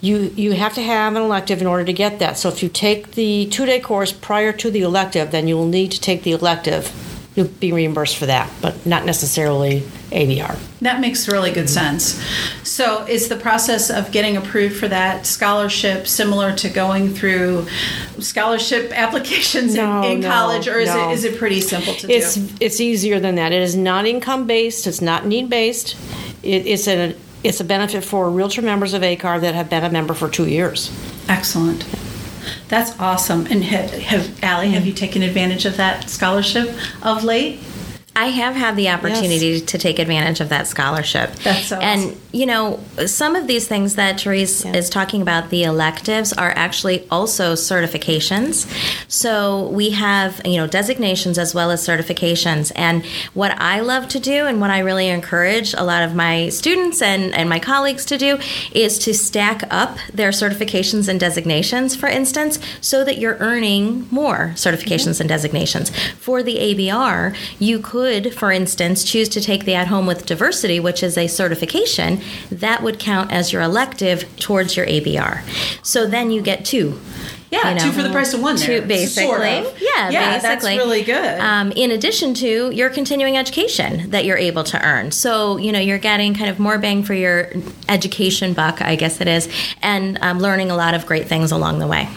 You, 0.00 0.32
you 0.36 0.52
have 0.52 0.74
to 0.74 0.82
have 0.82 1.16
an 1.16 1.22
elective 1.22 1.60
in 1.60 1.66
order 1.66 1.84
to 1.84 1.92
get 1.92 2.18
that. 2.18 2.38
So, 2.38 2.48
if 2.48 2.62
you 2.62 2.68
take 2.68 3.12
the 3.12 3.46
two 3.46 3.66
day 3.66 3.78
course 3.78 4.12
prior 4.12 4.52
to 4.52 4.70
the 4.70 4.82
elective, 4.82 5.30
then 5.30 5.46
you 5.46 5.56
will 5.56 5.68
need 5.68 5.92
to 5.92 6.00
take 6.00 6.24
the 6.24 6.32
elective 6.32 6.92
you'll 7.34 7.48
be 7.48 7.72
reimbursed 7.72 8.16
for 8.16 8.26
that, 8.26 8.50
but 8.62 8.86
not 8.86 9.04
necessarily 9.04 9.80
ABR. 10.10 10.56
That 10.80 11.00
makes 11.00 11.26
really 11.28 11.50
good 11.52 11.68
sense. 11.68 12.22
So, 12.62 13.04
is 13.06 13.28
the 13.28 13.36
process 13.36 13.90
of 13.90 14.12
getting 14.12 14.36
approved 14.36 14.76
for 14.76 14.88
that 14.88 15.26
scholarship 15.26 16.06
similar 16.06 16.54
to 16.56 16.68
going 16.68 17.12
through 17.12 17.66
scholarship 18.20 18.92
applications 18.94 19.74
No, 19.74 20.02
in, 20.02 20.12
in 20.12 20.20
no, 20.20 20.28
college, 20.30 20.68
or 20.68 20.78
is 20.78 20.88
no. 20.88 21.10
it 21.10 21.14
is 21.14 21.24
it 21.24 21.38
pretty 21.38 21.60
simple 21.60 21.94
to 21.94 22.10
It's 22.10 22.36
do? 22.36 22.54
it's 22.60 22.80
easier 22.80 23.18
than 23.18 23.34
that. 23.36 23.52
It 23.52 23.62
is 23.62 23.74
not 23.76 24.06
income 24.06 24.46
based. 24.46 24.86
It's 24.86 25.00
not 25.00 25.26
need 25.26 25.50
based. 25.50 25.96
It, 26.42 26.66
it's 26.66 26.86
it's 27.42 27.60
a 27.60 27.64
benefit 27.64 28.04
for 28.04 28.30
realtor 28.30 28.62
members 28.62 28.94
of 28.94 29.02
ACAR 29.02 29.40
that 29.40 29.54
have 29.54 29.68
been 29.68 29.84
a 29.84 29.90
member 29.90 30.14
for 30.14 30.28
two 30.30 30.48
years. 30.48 30.90
Excellent. 31.28 31.84
That's 32.68 32.98
awesome. 32.98 33.46
And 33.46 33.64
have, 33.64 33.90
have 33.90 34.42
Allie, 34.42 34.70
have 34.70 34.86
you 34.86 34.92
taken 34.92 35.22
advantage 35.22 35.64
of 35.64 35.76
that 35.76 36.10
scholarship 36.10 36.74
of 37.02 37.24
late? 37.24 37.60
I 38.16 38.26
have 38.26 38.54
had 38.54 38.76
the 38.76 38.90
opportunity 38.90 39.60
to 39.60 39.78
take 39.78 39.98
advantage 39.98 40.40
of 40.40 40.48
that 40.50 40.68
scholarship. 40.68 41.34
That's 41.36 41.66
so 41.66 41.80
And, 41.80 42.16
you 42.30 42.46
know, 42.46 42.78
some 43.06 43.34
of 43.34 43.48
these 43.48 43.66
things 43.66 43.96
that 43.96 44.20
Therese 44.20 44.64
is 44.64 44.88
talking 44.88 45.20
about, 45.20 45.50
the 45.50 45.64
electives, 45.64 46.32
are 46.32 46.52
actually 46.54 47.08
also 47.10 47.54
certifications. 47.54 48.70
So 49.08 49.68
we 49.70 49.90
have, 49.90 50.40
you 50.44 50.58
know, 50.58 50.68
designations 50.68 51.38
as 51.38 51.56
well 51.56 51.72
as 51.72 51.84
certifications. 51.84 52.70
And 52.76 53.04
what 53.34 53.60
I 53.60 53.80
love 53.80 54.06
to 54.10 54.20
do 54.20 54.46
and 54.46 54.60
what 54.60 54.70
I 54.70 54.78
really 54.78 55.08
encourage 55.08 55.74
a 55.74 55.82
lot 55.82 56.04
of 56.04 56.14
my 56.14 56.50
students 56.50 57.02
and, 57.02 57.34
and 57.34 57.48
my 57.48 57.58
colleagues 57.58 58.04
to 58.06 58.18
do 58.18 58.38
is 58.70 58.96
to 59.00 59.12
stack 59.12 59.64
up 59.70 59.98
their 60.12 60.30
certifications 60.30 61.08
and 61.08 61.18
designations, 61.18 61.96
for 61.96 62.08
instance, 62.08 62.60
so 62.80 63.02
that 63.02 63.18
you're 63.18 63.38
earning 63.40 64.06
more 64.12 64.52
certifications 64.54 65.14
mm-hmm. 65.14 65.22
and 65.22 65.28
designations. 65.28 65.90
For 66.16 66.44
the 66.44 66.58
ABR, 66.58 67.36
you 67.58 67.80
could, 67.80 68.03
for 68.34 68.52
instance, 68.52 69.04
choose 69.04 69.28
to 69.30 69.40
take 69.40 69.64
the 69.64 69.74
At 69.74 69.88
Home 69.88 70.06
with 70.06 70.26
Diversity, 70.26 70.80
which 70.80 71.02
is 71.02 71.16
a 71.16 71.26
certification. 71.26 72.20
That 72.50 72.82
would 72.82 72.98
count 72.98 73.32
as 73.32 73.52
your 73.52 73.62
elective 73.62 74.24
towards 74.38 74.76
your 74.76 74.86
ABR. 74.86 75.42
So 75.84 76.06
then 76.06 76.30
you 76.30 76.42
get 76.42 76.64
two. 76.64 77.00
Yeah, 77.50 77.68
you 77.68 77.74
know, 77.76 77.84
two 77.84 77.92
for 77.92 78.02
the 78.02 78.10
price 78.10 78.34
of 78.34 78.42
one. 78.42 78.56
There, 78.56 78.80
Two, 78.80 78.86
basically. 78.86 79.26
Sort 79.26 79.42
of. 79.42 79.80
Yeah, 79.80 80.10
yeah, 80.10 80.32
basically. 80.32 80.48
that's 80.48 80.64
really 80.64 81.02
good. 81.04 81.40
Um, 81.40 81.72
in 81.72 81.92
addition 81.92 82.34
to 82.34 82.70
your 82.72 82.90
continuing 82.90 83.36
education 83.36 84.10
that 84.10 84.24
you're 84.24 84.36
able 84.36 84.64
to 84.64 84.84
earn. 84.84 85.12
So, 85.12 85.56
you 85.58 85.70
know, 85.70 85.78
you're 85.78 85.98
getting 85.98 86.34
kind 86.34 86.50
of 86.50 86.58
more 86.58 86.78
bang 86.78 87.04
for 87.04 87.14
your 87.14 87.52
education 87.88 88.54
buck, 88.54 88.82
I 88.82 88.96
guess 88.96 89.20
it 89.20 89.28
is, 89.28 89.48
and 89.82 90.18
um, 90.20 90.40
learning 90.40 90.70
a 90.72 90.76
lot 90.76 90.94
of 90.94 91.06
great 91.06 91.28
things 91.28 91.52
along 91.52 91.78
the 91.78 91.86
way. 91.86 92.08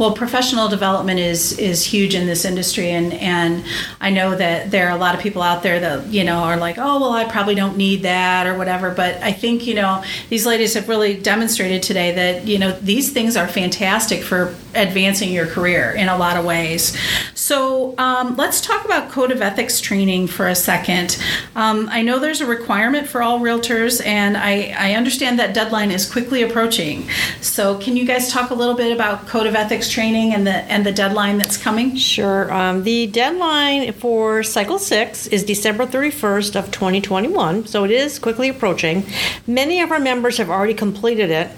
Well, 0.00 0.12
professional 0.12 0.66
development 0.68 1.20
is 1.20 1.58
is 1.58 1.84
huge 1.84 2.14
in 2.14 2.26
this 2.26 2.46
industry, 2.46 2.88
and 2.88 3.12
and 3.12 3.62
I 4.00 4.08
know 4.08 4.34
that 4.34 4.70
there 4.70 4.88
are 4.88 4.96
a 4.96 4.98
lot 4.98 5.14
of 5.14 5.20
people 5.20 5.42
out 5.42 5.62
there 5.62 5.78
that 5.78 6.06
you 6.06 6.24
know 6.24 6.38
are 6.38 6.56
like, 6.56 6.78
oh 6.78 6.98
well, 6.98 7.12
I 7.12 7.24
probably 7.24 7.54
don't 7.54 7.76
need 7.76 8.00
that 8.04 8.46
or 8.46 8.56
whatever. 8.56 8.92
But 8.92 9.16
I 9.16 9.32
think 9.32 9.66
you 9.66 9.74
know 9.74 10.02
these 10.30 10.46
ladies 10.46 10.72
have 10.72 10.88
really 10.88 11.20
demonstrated 11.20 11.82
today 11.82 12.12
that 12.12 12.46
you 12.46 12.58
know 12.58 12.72
these 12.80 13.12
things 13.12 13.36
are 13.36 13.46
fantastic 13.46 14.22
for 14.22 14.54
advancing 14.74 15.32
your 15.32 15.46
career 15.46 15.90
in 15.90 16.08
a 16.08 16.16
lot 16.16 16.38
of 16.38 16.46
ways. 16.46 16.96
So 17.34 17.94
um, 17.98 18.36
let's 18.36 18.62
talk 18.62 18.86
about 18.86 19.10
code 19.10 19.32
of 19.32 19.42
ethics 19.42 19.82
training 19.82 20.28
for 20.28 20.48
a 20.48 20.54
second. 20.54 21.22
Um, 21.54 21.90
I 21.90 22.00
know 22.00 22.18
there's 22.18 22.40
a 22.40 22.46
requirement 22.46 23.06
for 23.06 23.22
all 23.22 23.40
realtors, 23.40 24.02
and 24.06 24.38
I 24.38 24.74
I 24.78 24.94
understand 24.94 25.38
that 25.40 25.52
deadline 25.52 25.90
is 25.90 26.10
quickly 26.10 26.42
approaching. 26.42 27.06
So 27.42 27.76
can 27.76 27.98
you 27.98 28.06
guys 28.06 28.32
talk 28.32 28.48
a 28.48 28.54
little 28.54 28.74
bit 28.74 28.92
about 28.92 29.26
code 29.26 29.46
of 29.46 29.54
ethics 29.54 29.89
training 29.90 30.32
and 30.32 30.46
the 30.46 30.52
and 30.70 30.86
the 30.86 30.92
deadline 30.92 31.38
that's 31.38 31.56
coming? 31.56 31.96
Sure. 31.96 32.52
Um, 32.52 32.84
the 32.84 33.06
deadline 33.08 33.92
for 33.92 34.42
cycle 34.42 34.78
six 34.78 35.26
is 35.26 35.44
December 35.44 35.86
31st 35.86 36.56
of 36.56 36.70
2021, 36.70 37.66
so 37.66 37.84
it 37.84 37.90
is 37.90 38.18
quickly 38.18 38.48
approaching. 38.48 39.04
Many 39.46 39.80
of 39.80 39.90
our 39.90 39.98
members 39.98 40.38
have 40.38 40.48
already 40.48 40.74
completed 40.74 41.30
it. 41.30 41.50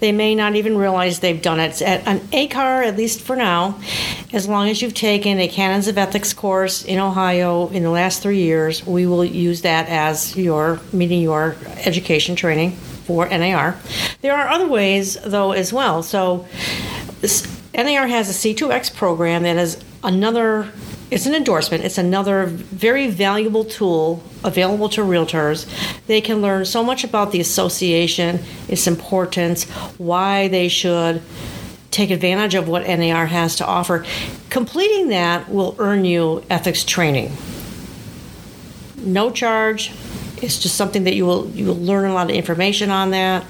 They 0.00 0.12
may 0.12 0.34
not 0.34 0.56
even 0.56 0.76
realize 0.76 1.20
they've 1.20 1.40
done 1.40 1.60
it. 1.60 1.70
It's 1.70 1.82
at 1.82 2.06
an 2.06 2.20
ACAR, 2.32 2.84
at 2.84 2.96
least 2.96 3.20
for 3.20 3.36
now, 3.36 3.80
as 4.32 4.46
long 4.46 4.68
as 4.68 4.82
you've 4.82 4.94
taken 4.94 5.38
a 5.38 5.48
Canons 5.48 5.88
of 5.88 5.96
Ethics 5.96 6.32
course 6.32 6.84
in 6.84 6.98
Ohio 6.98 7.68
in 7.68 7.82
the 7.82 7.90
last 7.90 8.22
three 8.22 8.40
years, 8.40 8.86
we 8.86 9.06
will 9.06 9.24
use 9.24 9.62
that 9.62 9.88
as 9.88 10.36
your 10.36 10.80
meeting 10.92 11.22
your 11.22 11.56
education 11.84 12.36
training 12.36 12.72
for 12.72 13.28
NAR. 13.28 13.76
There 14.20 14.34
are 14.34 14.48
other 14.48 14.68
ways, 14.68 15.16
though, 15.24 15.52
as 15.52 15.72
well. 15.72 16.02
So 16.02 16.46
NAR 17.74 18.06
has 18.06 18.30
a 18.30 18.54
C2X 18.54 18.94
program 18.94 19.42
that 19.42 19.56
is 19.56 19.82
another, 20.04 20.70
it's 21.10 21.26
an 21.26 21.34
endorsement, 21.34 21.84
it's 21.84 21.98
another 21.98 22.46
very 22.46 23.10
valuable 23.10 23.64
tool 23.64 24.22
available 24.44 24.88
to 24.90 25.00
realtors. 25.00 25.66
They 26.06 26.20
can 26.20 26.40
learn 26.40 26.66
so 26.66 26.84
much 26.84 27.02
about 27.02 27.32
the 27.32 27.40
association, 27.40 28.40
its 28.68 28.86
importance, 28.86 29.64
why 29.98 30.48
they 30.48 30.68
should 30.68 31.20
take 31.90 32.10
advantage 32.10 32.54
of 32.54 32.68
what 32.68 32.86
NAR 32.86 33.26
has 33.26 33.56
to 33.56 33.66
offer. 33.66 34.04
Completing 34.50 35.08
that 35.08 35.48
will 35.48 35.74
earn 35.78 36.04
you 36.04 36.44
ethics 36.50 36.84
training. 36.84 37.32
No 38.98 39.30
charge. 39.30 39.92
It's 40.42 40.58
just 40.60 40.76
something 40.76 41.04
that 41.04 41.14
you 41.14 41.26
will 41.26 41.48
you 41.50 41.66
will 41.66 41.76
learn 41.76 42.08
a 42.08 42.14
lot 42.14 42.30
of 42.30 42.36
information 42.36 42.90
on 42.90 43.10
that. 43.10 43.44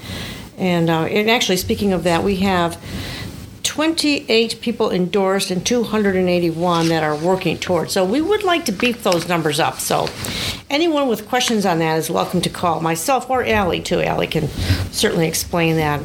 And, 0.56 0.88
uh, 0.88 1.04
and 1.04 1.28
actually, 1.30 1.56
speaking 1.56 1.92
of 1.92 2.04
that, 2.04 2.22
we 2.22 2.36
have 2.36 2.80
28 3.74 4.60
people 4.60 4.92
endorsed 4.92 5.50
and 5.50 5.66
281 5.66 6.90
that 6.90 7.02
are 7.02 7.16
working 7.16 7.58
towards. 7.58 7.92
So 7.92 8.04
we 8.04 8.20
would 8.20 8.44
like 8.44 8.66
to 8.66 8.72
beef 8.72 9.02
those 9.02 9.26
numbers 9.28 9.58
up. 9.58 9.80
So 9.80 10.08
anyone 10.70 11.08
with 11.08 11.28
questions 11.28 11.66
on 11.66 11.80
that 11.80 11.98
is 11.98 12.08
welcome 12.08 12.40
to 12.42 12.48
call 12.48 12.80
myself 12.80 13.28
or 13.28 13.42
Allie 13.44 13.80
too. 13.80 14.00
Allie 14.00 14.28
can 14.28 14.46
certainly 14.92 15.26
explain 15.26 15.74
that 15.74 16.00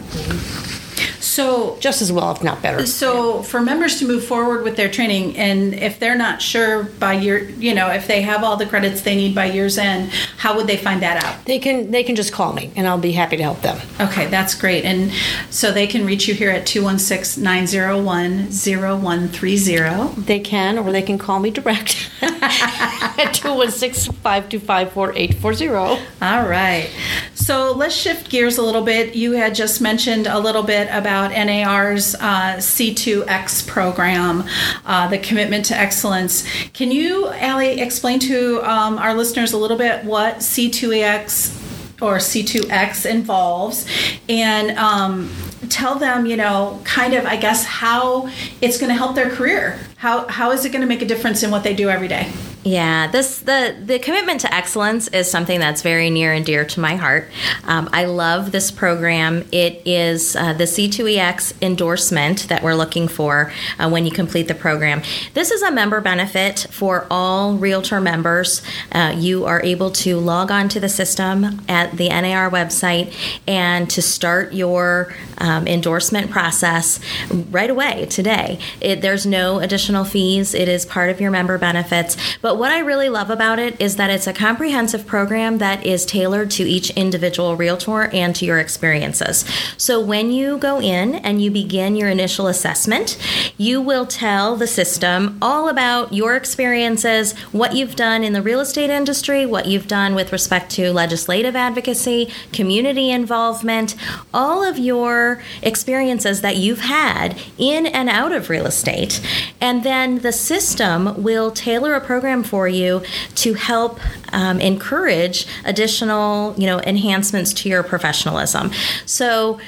So 1.29 1.77
just 1.79 2.01
as 2.01 2.11
well, 2.11 2.31
if 2.31 2.43
not 2.43 2.63
better. 2.63 2.87
So 2.87 3.43
for 3.43 3.61
members 3.61 3.99
to 3.99 4.07
move 4.07 4.25
forward 4.25 4.63
with 4.63 4.75
their 4.75 4.89
training, 4.89 5.37
and 5.37 5.75
if 5.75 5.99
they're 5.99 6.17
not 6.17 6.41
sure 6.41 6.83
by 6.83 7.13
year, 7.13 7.47
you 7.51 7.75
know, 7.75 7.91
if 7.91 8.07
they 8.07 8.23
have 8.23 8.43
all 8.43 8.57
the 8.57 8.65
credits 8.65 9.01
they 9.01 9.15
need 9.15 9.35
by 9.35 9.45
year's 9.45 9.77
end, 9.77 10.09
how 10.37 10.55
would 10.55 10.65
they 10.65 10.75
find 10.75 11.03
that 11.03 11.23
out? 11.23 11.45
They 11.45 11.59
can 11.59 11.91
they 11.91 12.03
can 12.03 12.15
just 12.15 12.33
call 12.33 12.53
me 12.53 12.71
and 12.75 12.87
I'll 12.87 12.97
be 12.97 13.11
happy 13.11 13.37
to 13.37 13.43
help 13.43 13.61
them. 13.61 13.79
Okay, 13.99 14.25
that's 14.25 14.55
great. 14.55 14.85
And 14.85 15.11
so 15.51 15.71
they 15.71 15.85
can 15.85 16.03
reach 16.03 16.27
you 16.27 16.33
here 16.33 16.49
at 16.49 16.65
216 16.65 17.43
901 17.43 18.49
0130. 18.49 20.21
They 20.23 20.39
can 20.39 20.79
or 20.79 20.91
they 20.91 21.03
can 21.03 21.19
call 21.19 21.37
me 21.39 21.51
direct 21.51 22.09
at 22.21 23.35
216-525-4840. 23.35 26.01
All 26.21 26.47
right. 26.47 26.89
So 27.33 27.73
let's 27.73 27.95
shift 27.95 28.29
gears 28.29 28.57
a 28.57 28.61
little 28.61 28.83
bit. 28.83 29.15
You 29.15 29.31
had 29.33 29.55
just 29.55 29.81
mentioned 29.81 30.27
a 30.27 30.39
little 30.39 30.63
bit 30.63 30.87
about 30.91 31.18
NAR's 31.27 32.15
uh, 32.15 32.55
C2X 32.57 33.67
program, 33.67 34.43
uh, 34.85 35.07
the 35.07 35.19
commitment 35.19 35.65
to 35.65 35.77
excellence. 35.77 36.45
Can 36.73 36.91
you, 36.91 37.27
Allie, 37.29 37.81
explain 37.81 38.19
to 38.19 38.61
um, 38.63 38.97
our 38.97 39.13
listeners 39.13 39.53
a 39.53 39.57
little 39.57 39.77
bit 39.77 40.05
what 40.05 40.37
C2X 40.37 42.01
or 42.01 42.17
C2X 42.17 43.09
involves 43.09 43.85
and 44.29 44.77
um, 44.77 45.29
tell 45.69 45.95
them, 45.95 46.25
you 46.25 46.37
know, 46.37 46.81
kind 46.83 47.13
of, 47.13 47.25
I 47.25 47.35
guess, 47.35 47.65
how 47.65 48.29
it's 48.61 48.77
going 48.77 48.89
to 48.89 48.97
help 48.97 49.15
their 49.15 49.29
career? 49.29 49.79
How, 49.97 50.27
how 50.27 50.51
is 50.51 50.65
it 50.65 50.69
going 50.69 50.81
to 50.81 50.87
make 50.87 51.01
a 51.01 51.05
difference 51.05 51.43
in 51.43 51.51
what 51.51 51.63
they 51.63 51.75
do 51.75 51.89
every 51.89 52.07
day? 52.07 52.31
Yeah, 52.63 53.07
this 53.07 53.39
the 53.39 53.73
the 53.81 53.99
commitment 53.99 54.41
to 54.41 54.53
excellence 54.53 55.07
is 55.07 55.31
something 55.31 55.61
that's 55.61 55.81
very 55.81 56.09
near 56.09 56.33
and 56.33 56.45
dear 56.45 56.65
to 56.65 56.79
my 56.81 56.97
heart. 56.97 57.29
Um, 57.63 57.89
I 57.93 58.03
love 58.03 58.51
this 58.51 58.69
program. 58.69 59.47
It 59.53 59.81
is 59.85 60.35
uh, 60.35 60.51
the 60.51 60.65
C2EX 60.65 61.61
endorsement 61.61 62.49
that 62.49 62.61
we're 62.61 62.75
looking 62.75 63.07
for 63.07 63.53
uh, 63.79 63.89
when 63.89 64.05
you 64.05 64.11
complete 64.11 64.49
the 64.49 64.55
program. 64.55 65.03
This 65.33 65.51
is 65.51 65.61
a 65.61 65.71
member 65.71 66.01
benefit 66.01 66.67
for 66.69 67.07
all 67.09 67.55
Realtor 67.55 68.01
members. 68.01 68.61
Uh, 68.91 69.15
you 69.15 69.45
are 69.45 69.63
able 69.63 69.91
to 69.91 70.17
log 70.17 70.51
on 70.51 70.67
to 70.69 70.81
the 70.81 70.89
system 70.89 71.61
at 71.69 71.93
the 71.93 72.09
NAR 72.09 72.51
website 72.51 73.15
and 73.47 73.89
to 73.89 74.01
start 74.01 74.51
your 74.51 75.15
um, 75.37 75.65
endorsement 75.65 76.29
process 76.29 76.99
right 77.31 77.69
away 77.69 78.05
today. 78.07 78.59
It, 78.81 78.99
there's 78.99 79.25
no 79.25 79.59
additional 79.59 80.03
fees. 80.03 80.53
It 80.53 80.67
is 80.67 80.85
part 80.85 81.09
of 81.09 81.21
your 81.21 81.31
member 81.31 81.57
benefits. 81.57 82.17
But 82.49 82.57
what 82.57 82.71
I 82.71 82.79
really 82.79 83.09
love 83.09 83.29
about 83.29 83.59
it 83.59 83.79
is 83.79 83.97
that 83.97 84.09
it's 84.09 84.25
a 84.25 84.33
comprehensive 84.33 85.05
program 85.05 85.59
that 85.59 85.85
is 85.85 86.03
tailored 86.03 86.49
to 86.49 86.63
each 86.63 86.89
individual 86.89 87.55
realtor 87.55 88.05
and 88.05 88.35
to 88.37 88.43
your 88.43 88.57
experiences. 88.57 89.45
So 89.77 90.01
when 90.01 90.31
you 90.31 90.57
go 90.57 90.81
in 90.81 91.13
and 91.13 91.43
you 91.43 91.51
begin 91.51 91.95
your 91.95 92.09
initial 92.09 92.47
assessment, 92.47 93.19
you 93.59 93.79
will 93.79 94.07
tell 94.07 94.55
the 94.55 94.65
system 94.65 95.37
all 95.43 95.69
about 95.69 96.11
your 96.11 96.35
experiences, 96.35 97.37
what 97.51 97.75
you've 97.75 97.95
done 97.95 98.23
in 98.23 98.33
the 98.33 98.41
real 98.41 98.61
estate 98.61 98.89
industry, 98.89 99.45
what 99.45 99.67
you've 99.67 99.87
done 99.87 100.15
with 100.15 100.31
respect 100.31 100.71
to 100.71 100.91
legislative 100.91 101.55
advocacy, 101.55 102.33
community 102.51 103.11
involvement, 103.11 103.95
all 104.33 104.63
of 104.63 104.79
your 104.79 105.39
experiences 105.61 106.41
that 106.41 106.57
you've 106.57 106.81
had 106.81 107.39
in 107.59 107.85
and 107.85 108.09
out 108.09 108.31
of 108.31 108.49
real 108.49 108.65
estate. 108.65 109.21
And 109.61 109.83
then 109.83 110.21
the 110.21 110.31
system 110.31 111.21
will 111.21 111.51
tailor 111.51 111.93
a 111.93 112.01
program 112.01 112.38
for 112.43 112.67
you 112.67 113.03
to 113.35 113.53
help 113.53 113.99
um, 114.33 114.59
encourage 114.59 115.47
additional, 115.65 116.55
you 116.57 116.65
know, 116.65 116.79
enhancements 116.81 117.53
to 117.53 117.69
your 117.69 117.83
professionalism. 117.83 118.71
So 119.05 119.59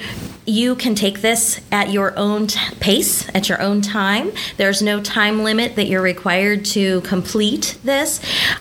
you 0.44 0.74
can 0.74 0.94
take 0.94 1.20
this 1.20 1.60
at 1.70 1.90
your 1.90 2.16
own 2.18 2.48
t- 2.48 2.58
pace, 2.80 3.28
at 3.34 3.48
your 3.48 3.60
own 3.62 3.80
time. 3.80 4.32
There's 4.56 4.82
no 4.82 5.00
time 5.00 5.44
limit 5.44 5.76
that 5.76 5.86
you're 5.86 6.02
required 6.02 6.64
to 6.66 7.00
complete 7.02 7.78
this. 7.84 8.20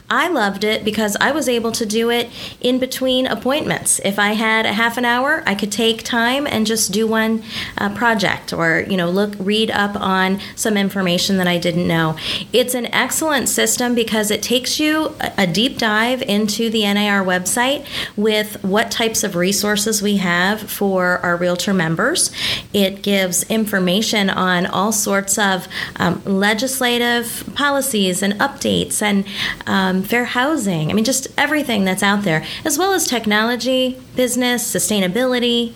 I 0.09 0.27
loved 0.27 0.63
it 0.63 0.85
because 0.85 1.17
I 1.19 1.31
was 1.31 1.49
able 1.49 1.71
to 1.71 1.85
do 1.85 2.11
it 2.11 2.29
in 2.59 2.77
between 2.77 3.25
appointments. 3.25 3.99
If 4.05 4.19
I 4.19 4.33
had 4.33 4.65
a 4.67 4.73
half 4.73 4.97
an 4.97 5.05
hour, 5.05 5.41
I 5.47 5.55
could 5.55 5.71
take 5.71 6.03
time 6.03 6.45
and 6.45 6.67
just 6.67 6.91
do 6.91 7.07
one 7.07 7.43
uh, 7.77 7.93
project 7.95 8.53
or, 8.53 8.85
you 8.87 8.97
know, 8.97 9.09
look, 9.09 9.33
read 9.39 9.71
up 9.71 9.95
on 9.95 10.39
some 10.55 10.77
information 10.77 11.37
that 11.37 11.47
I 11.47 11.57
didn't 11.57 11.87
know. 11.87 12.15
It's 12.53 12.75
an 12.75 12.93
excellent 12.93 13.49
system 13.49 13.95
because 14.01 14.31
it 14.31 14.41
takes 14.41 14.79
you 14.79 15.13
a, 15.37 15.45
deep 15.45 15.77
dive 15.77 16.23
into 16.23 16.71
the 16.71 16.81
NAR 16.91 17.23
website 17.23 17.85
with 18.17 18.63
what 18.63 18.89
types 18.89 19.23
of 19.23 19.35
resources 19.35 20.01
we 20.01 20.17
have 20.17 20.59
for 20.59 21.19
our 21.19 21.37
realtor 21.37 21.71
members. 21.71 22.31
It 22.73 23.03
gives 23.03 23.43
information 23.43 24.31
on 24.31 24.65
all 24.65 24.91
sorts 24.91 25.37
of 25.37 25.67
um, 25.97 26.19
legislative 26.25 27.47
policies 27.53 28.23
and 28.23 28.33
updates 28.39 29.03
and 29.03 29.23
um, 29.67 30.01
fair 30.01 30.25
housing. 30.25 30.89
I 30.89 30.93
mean, 30.93 31.05
just 31.05 31.27
everything 31.37 31.85
that's 31.85 32.01
out 32.01 32.23
there, 32.23 32.43
as 32.65 32.79
well 32.79 32.93
as 32.93 33.05
technology, 33.05 34.01
business, 34.15 34.63
sustainability. 34.63 35.73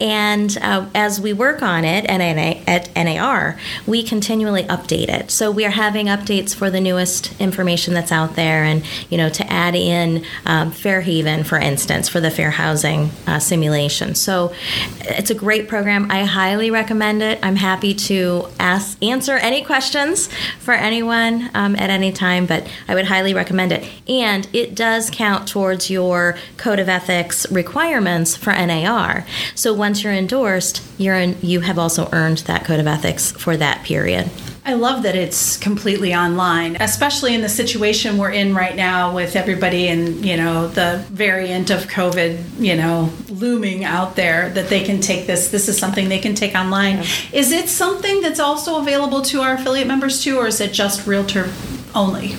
And 0.00 0.58
uh, 0.60 0.88
as 0.92 1.20
we 1.20 1.32
work 1.32 1.62
on 1.62 1.84
it 1.84 2.04
at, 2.06 2.18
NA, 2.18 2.62
at 2.66 2.92
NAR, 2.96 3.60
we 3.86 4.02
continually 4.02 4.64
update 4.64 5.08
it. 5.08 5.30
So 5.30 5.52
we 5.52 5.64
are 5.64 5.70
having 5.70 6.06
updates 6.06 6.52
for 6.52 6.68
the 6.68 6.80
newest 6.80 7.40
information 7.40 7.59
that's 7.94 8.12
out 8.12 8.36
there, 8.36 8.64
and 8.64 8.84
you 9.10 9.16
know, 9.16 9.28
to 9.28 9.52
add 9.52 9.74
in 9.74 10.24
um, 10.46 10.70
Fairhaven, 10.70 11.44
for 11.44 11.58
instance, 11.58 12.08
for 12.08 12.20
the 12.20 12.30
fair 12.30 12.50
housing 12.50 13.10
uh, 13.26 13.38
simulation. 13.38 14.14
So 14.14 14.52
it's 15.00 15.30
a 15.30 15.34
great 15.34 15.68
program. 15.68 16.10
I 16.10 16.24
highly 16.24 16.70
recommend 16.70 17.22
it. 17.22 17.38
I'm 17.42 17.56
happy 17.56 17.94
to 17.94 18.48
ask 18.58 19.02
answer 19.02 19.36
any 19.36 19.62
questions 19.62 20.28
for 20.58 20.74
anyone 20.74 21.50
um, 21.54 21.76
at 21.76 21.90
any 21.90 22.12
time, 22.12 22.46
but 22.46 22.68
I 22.88 22.94
would 22.94 23.06
highly 23.06 23.34
recommend 23.34 23.72
it. 23.72 23.88
And 24.08 24.48
it 24.52 24.74
does 24.74 25.10
count 25.10 25.48
towards 25.48 25.90
your 25.90 26.36
code 26.56 26.78
of 26.78 26.88
ethics 26.88 27.50
requirements 27.50 28.36
for 28.36 28.52
NAR. 28.52 29.26
So 29.54 29.72
once 29.74 30.02
you're 30.02 30.12
endorsed, 30.12 30.82
you're 30.98 31.16
in, 31.16 31.36
you 31.42 31.60
have 31.60 31.78
also 31.78 32.08
earned 32.12 32.38
that 32.38 32.64
code 32.64 32.80
of 32.80 32.86
ethics 32.86 33.32
for 33.32 33.56
that 33.56 33.84
period. 33.84 34.30
I 34.64 34.74
love 34.74 35.04
that 35.04 35.16
it's 35.16 35.56
completely 35.56 36.14
online, 36.14 36.76
especially 36.76 37.34
in 37.34 37.40
the 37.40 37.48
situation 37.48 38.18
we're 38.18 38.32
in 38.32 38.54
right 38.54 38.76
now 38.76 39.14
with 39.14 39.34
everybody 39.34 39.88
and, 39.88 40.24
you 40.24 40.36
know, 40.36 40.68
the 40.68 41.04
variant 41.08 41.70
of 41.70 41.86
COVID, 41.86 42.60
you 42.60 42.76
know, 42.76 43.10
looming 43.28 43.84
out 43.84 44.16
there 44.16 44.50
that 44.50 44.68
they 44.68 44.84
can 44.84 45.00
take 45.00 45.26
this. 45.26 45.50
This 45.50 45.68
is 45.68 45.78
something 45.78 46.08
they 46.08 46.18
can 46.18 46.34
take 46.34 46.54
online. 46.54 46.96
Yeah. 46.96 47.04
Is 47.32 47.52
it 47.52 47.68
something 47.68 48.20
that's 48.20 48.40
also 48.40 48.80
available 48.80 49.22
to 49.22 49.40
our 49.40 49.54
affiliate 49.54 49.86
members 49.88 50.22
too, 50.22 50.36
or 50.36 50.46
is 50.46 50.60
it 50.60 50.72
just 50.72 51.06
realtor 51.06 51.50
only? 51.94 52.36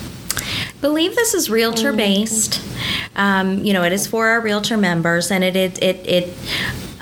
believe 0.82 1.14
this 1.14 1.32
is 1.32 1.48
realtor 1.48 1.92
based. 1.92 2.60
Um, 3.16 3.64
you 3.64 3.72
know, 3.72 3.84
it 3.84 3.92
is 3.92 4.06
for 4.06 4.28
our 4.28 4.40
realtor 4.40 4.76
members, 4.76 5.30
and 5.30 5.42
it 5.42 5.56
it 5.56 5.82
it, 5.82 6.06
it 6.06 6.34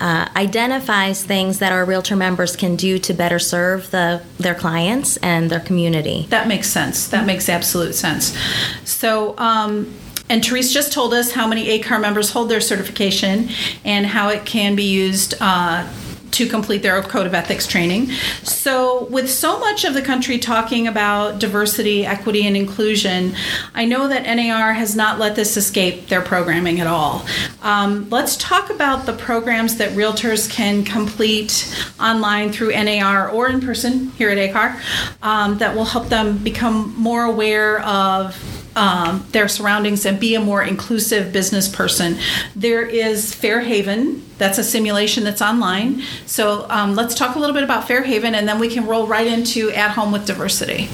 uh, 0.01 0.29
identifies 0.35 1.25
things 1.25 1.59
that 1.59 1.73
our 1.73 1.85
realtor 1.85 2.17
members 2.17 2.57
can 2.57 2.77
do 2.77 2.99
to 2.99 3.15
better 3.15 3.39
serve 3.39 3.91
the 3.91 4.23
their 4.39 4.55
clients 4.55 5.17
and 5.19 5.51
their 5.51 5.61
community. 5.61 6.27
That 6.31 6.49
makes 6.49 6.69
sense. 6.69 7.09
That 7.09 7.27
makes 7.27 7.49
absolute 7.49 7.95
sense. 7.95 8.37
So. 8.85 9.37
Um, 9.39 9.95
and 10.29 10.47
Therese 10.47 10.73
just 10.73 10.93
told 10.93 11.13
us 11.13 11.33
how 11.33 11.49
many 11.49 11.77
ACAR 11.77 12.01
members 12.01 12.31
hold 12.31 12.51
their 12.51 12.61
certification 12.61 13.49
and 13.85 14.07
how 14.07 14.29
it 14.29 14.47
can 14.47 14.77
be 14.77 14.85
used 14.85 15.35
uh, 15.41 15.85
to 16.33 16.47
complete 16.47 16.83
their 16.83 17.01
code 17.03 17.27
of 17.27 17.35
ethics 17.35 17.67
training. 17.67 18.11
So, 18.43 19.05
with 19.05 19.31
so 19.31 19.59
much 19.59 19.85
of 19.85 19.95
the 19.95 20.03
country 20.03 20.39
talking 20.39 20.87
about 20.87 21.39
diversity, 21.39 22.07
equity, 22.07 22.47
and 22.47 22.57
inclusion, 22.57 23.35
I 23.75 23.85
know 23.85 24.09
that 24.09 24.25
NAR 24.25 24.73
has 24.73 24.95
not 24.95 25.19
let 25.19 25.37
this 25.37 25.57
escape 25.57 26.09
their 26.09 26.21
programming 26.21 26.81
at 26.81 26.87
all. 26.87 27.25
Um, 27.63 28.09
let's 28.11 28.37
talk 28.37 28.71
about 28.71 29.07
the 29.07 29.13
programs 29.13 29.77
that 29.77 29.91
realtors 29.91 30.51
can 30.51 30.85
complete 30.85 31.75
online 32.01 32.53
through 32.53 32.71
NAR 32.73 33.31
or 33.31 33.49
in 33.49 33.61
person 33.61 34.11
here 34.11 34.31
at 34.31 34.39
ACAR 34.39 34.81
um, 35.23 35.59
that 35.59 35.75
will 35.75 35.85
help 35.85 36.09
them 36.09 36.39
become 36.39 36.95
more 36.97 37.25
aware 37.25 37.81
of 37.81 38.60
um, 38.77 39.27
their 39.33 39.49
surroundings 39.49 40.07
and 40.07 40.19
be 40.21 40.35
a 40.35 40.41
more 40.41 40.63
inclusive 40.63 41.33
business 41.33 41.69
person. 41.69 42.19
There 42.55 42.83
is 42.83 43.35
Fairhaven, 43.35 44.23
that's 44.39 44.59
a 44.59 44.65
simulation 44.65 45.25
that's 45.25 45.43
online. 45.43 46.03
So 46.27 46.67
um, 46.71 46.95
let's 46.95 47.15
talk 47.15 47.37
a 47.37 47.39
little 47.39 47.55
bit 47.55 47.63
about 47.63 47.87
Fairhaven 47.87 48.35
and 48.35 48.49
then 48.49 48.59
we 48.59 48.69
can 48.69 48.87
roll 48.87 49.07
right 49.07 49.27
into 49.27 49.71
At 49.71 49.93
Home 49.93 50.13
with 50.13 50.27
Diversity. 50.27 50.89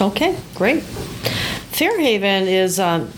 Okay, 0.00 0.36
great. 0.54 0.82
Fairhaven 0.82 2.48
is. 2.48 2.78
Um, 2.78 3.12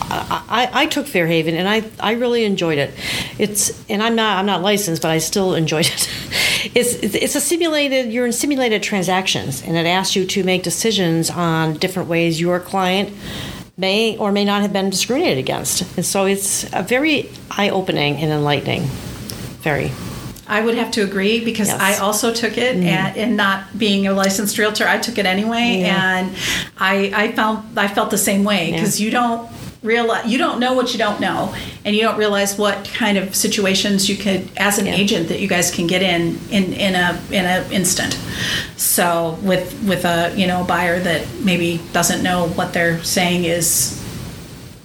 I, 0.00 0.70
I, 0.72 0.86
took 0.86 1.06
Fairhaven 1.06 1.54
and 1.54 1.68
I, 1.68 1.82
I 2.00 2.12
really 2.12 2.44
enjoyed 2.44 2.78
it. 2.78 2.94
It's 3.38 3.84
and 3.88 4.02
I'm 4.02 4.14
not 4.14 4.38
I'm 4.38 4.46
not 4.46 4.62
licensed, 4.62 5.02
but 5.02 5.10
I 5.10 5.18
still 5.18 5.54
enjoyed 5.54 5.86
it. 5.86 6.10
It's 6.74 6.94
it's 6.94 7.34
a 7.34 7.42
simulated 7.42 8.10
you're 8.10 8.24
in 8.24 8.32
simulated 8.32 8.82
transactions, 8.82 9.62
and 9.62 9.76
it 9.76 9.84
asks 9.86 10.16
you 10.16 10.24
to 10.28 10.42
make 10.44 10.62
decisions 10.62 11.28
on 11.28 11.74
different 11.74 12.08
ways 12.08 12.40
your 12.40 12.58
client 12.58 13.12
may 13.76 14.16
or 14.16 14.32
may 14.32 14.46
not 14.46 14.62
have 14.62 14.72
been 14.72 14.88
discriminated 14.88 15.36
against. 15.36 15.82
And 15.98 16.06
so 16.06 16.24
it's 16.24 16.64
a 16.72 16.82
very 16.82 17.30
eye 17.50 17.68
opening 17.68 18.16
and 18.16 18.32
enlightening. 18.32 18.84
Very. 19.60 19.92
I 20.46 20.60
would 20.62 20.74
have 20.74 20.90
to 20.92 21.02
agree 21.02 21.44
because 21.44 21.68
yes. 21.68 21.80
I 21.80 22.02
also 22.02 22.32
took 22.32 22.58
it, 22.58 22.76
mm. 22.76 22.84
and, 22.84 23.16
and, 23.16 23.36
not 23.36 23.78
being 23.78 24.06
a 24.06 24.12
licensed 24.12 24.58
realtor, 24.58 24.86
I 24.86 24.98
took 24.98 25.16
it 25.18 25.26
anyway, 25.26 25.80
yeah. 25.80 26.18
and 26.18 26.36
I 26.78 27.12
I 27.14 27.32
found 27.32 27.78
I 27.78 27.88
felt 27.88 28.10
the 28.10 28.18
same 28.18 28.44
way 28.44 28.72
because 28.72 29.00
yeah. 29.00 29.04
you 29.04 29.10
don't 29.10 29.50
realize 29.84 30.26
you 30.26 30.38
don't 30.38 30.58
know 30.58 30.72
what 30.72 30.92
you 30.92 30.98
don't 30.98 31.20
know 31.20 31.54
and 31.84 31.94
you 31.94 32.02
don't 32.02 32.16
realize 32.16 32.56
what 32.56 32.84
kind 32.94 33.18
of 33.18 33.36
situations 33.36 34.08
you 34.08 34.16
could 34.16 34.48
as 34.56 34.78
an 34.78 34.86
yeah. 34.86 34.94
agent 34.94 35.28
that 35.28 35.40
you 35.40 35.46
guys 35.46 35.70
can 35.70 35.86
get 35.86 36.02
in 36.02 36.38
in 36.50 36.72
in 36.72 36.94
a 36.94 37.20
in 37.30 37.44
a 37.44 37.70
instant 37.70 38.18
so 38.76 39.38
with 39.42 39.80
with 39.86 40.06
a 40.06 40.34
you 40.36 40.46
know 40.46 40.62
a 40.62 40.64
buyer 40.64 40.98
that 40.98 41.26
maybe 41.40 41.80
doesn't 41.92 42.22
know 42.22 42.48
what 42.48 42.72
they're 42.72 43.04
saying 43.04 43.44
is 43.44 44.00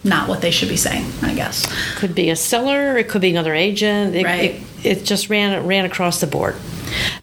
not 0.03 0.27
what 0.27 0.41
they 0.41 0.51
should 0.51 0.69
be 0.69 0.77
saying 0.77 1.09
i 1.21 1.33
guess 1.33 1.65
could 1.97 2.13
be 2.13 2.29
a 2.29 2.35
seller 2.35 2.97
it 2.97 3.07
could 3.07 3.21
be 3.21 3.31
another 3.31 3.55
agent 3.55 4.13
it, 4.15 4.25
right. 4.25 4.51
it, 4.51 4.61
it 4.83 5.05
just 5.05 5.29
ran 5.29 5.65
ran 5.65 5.85
across 5.85 6.19
the 6.19 6.27
board 6.27 6.55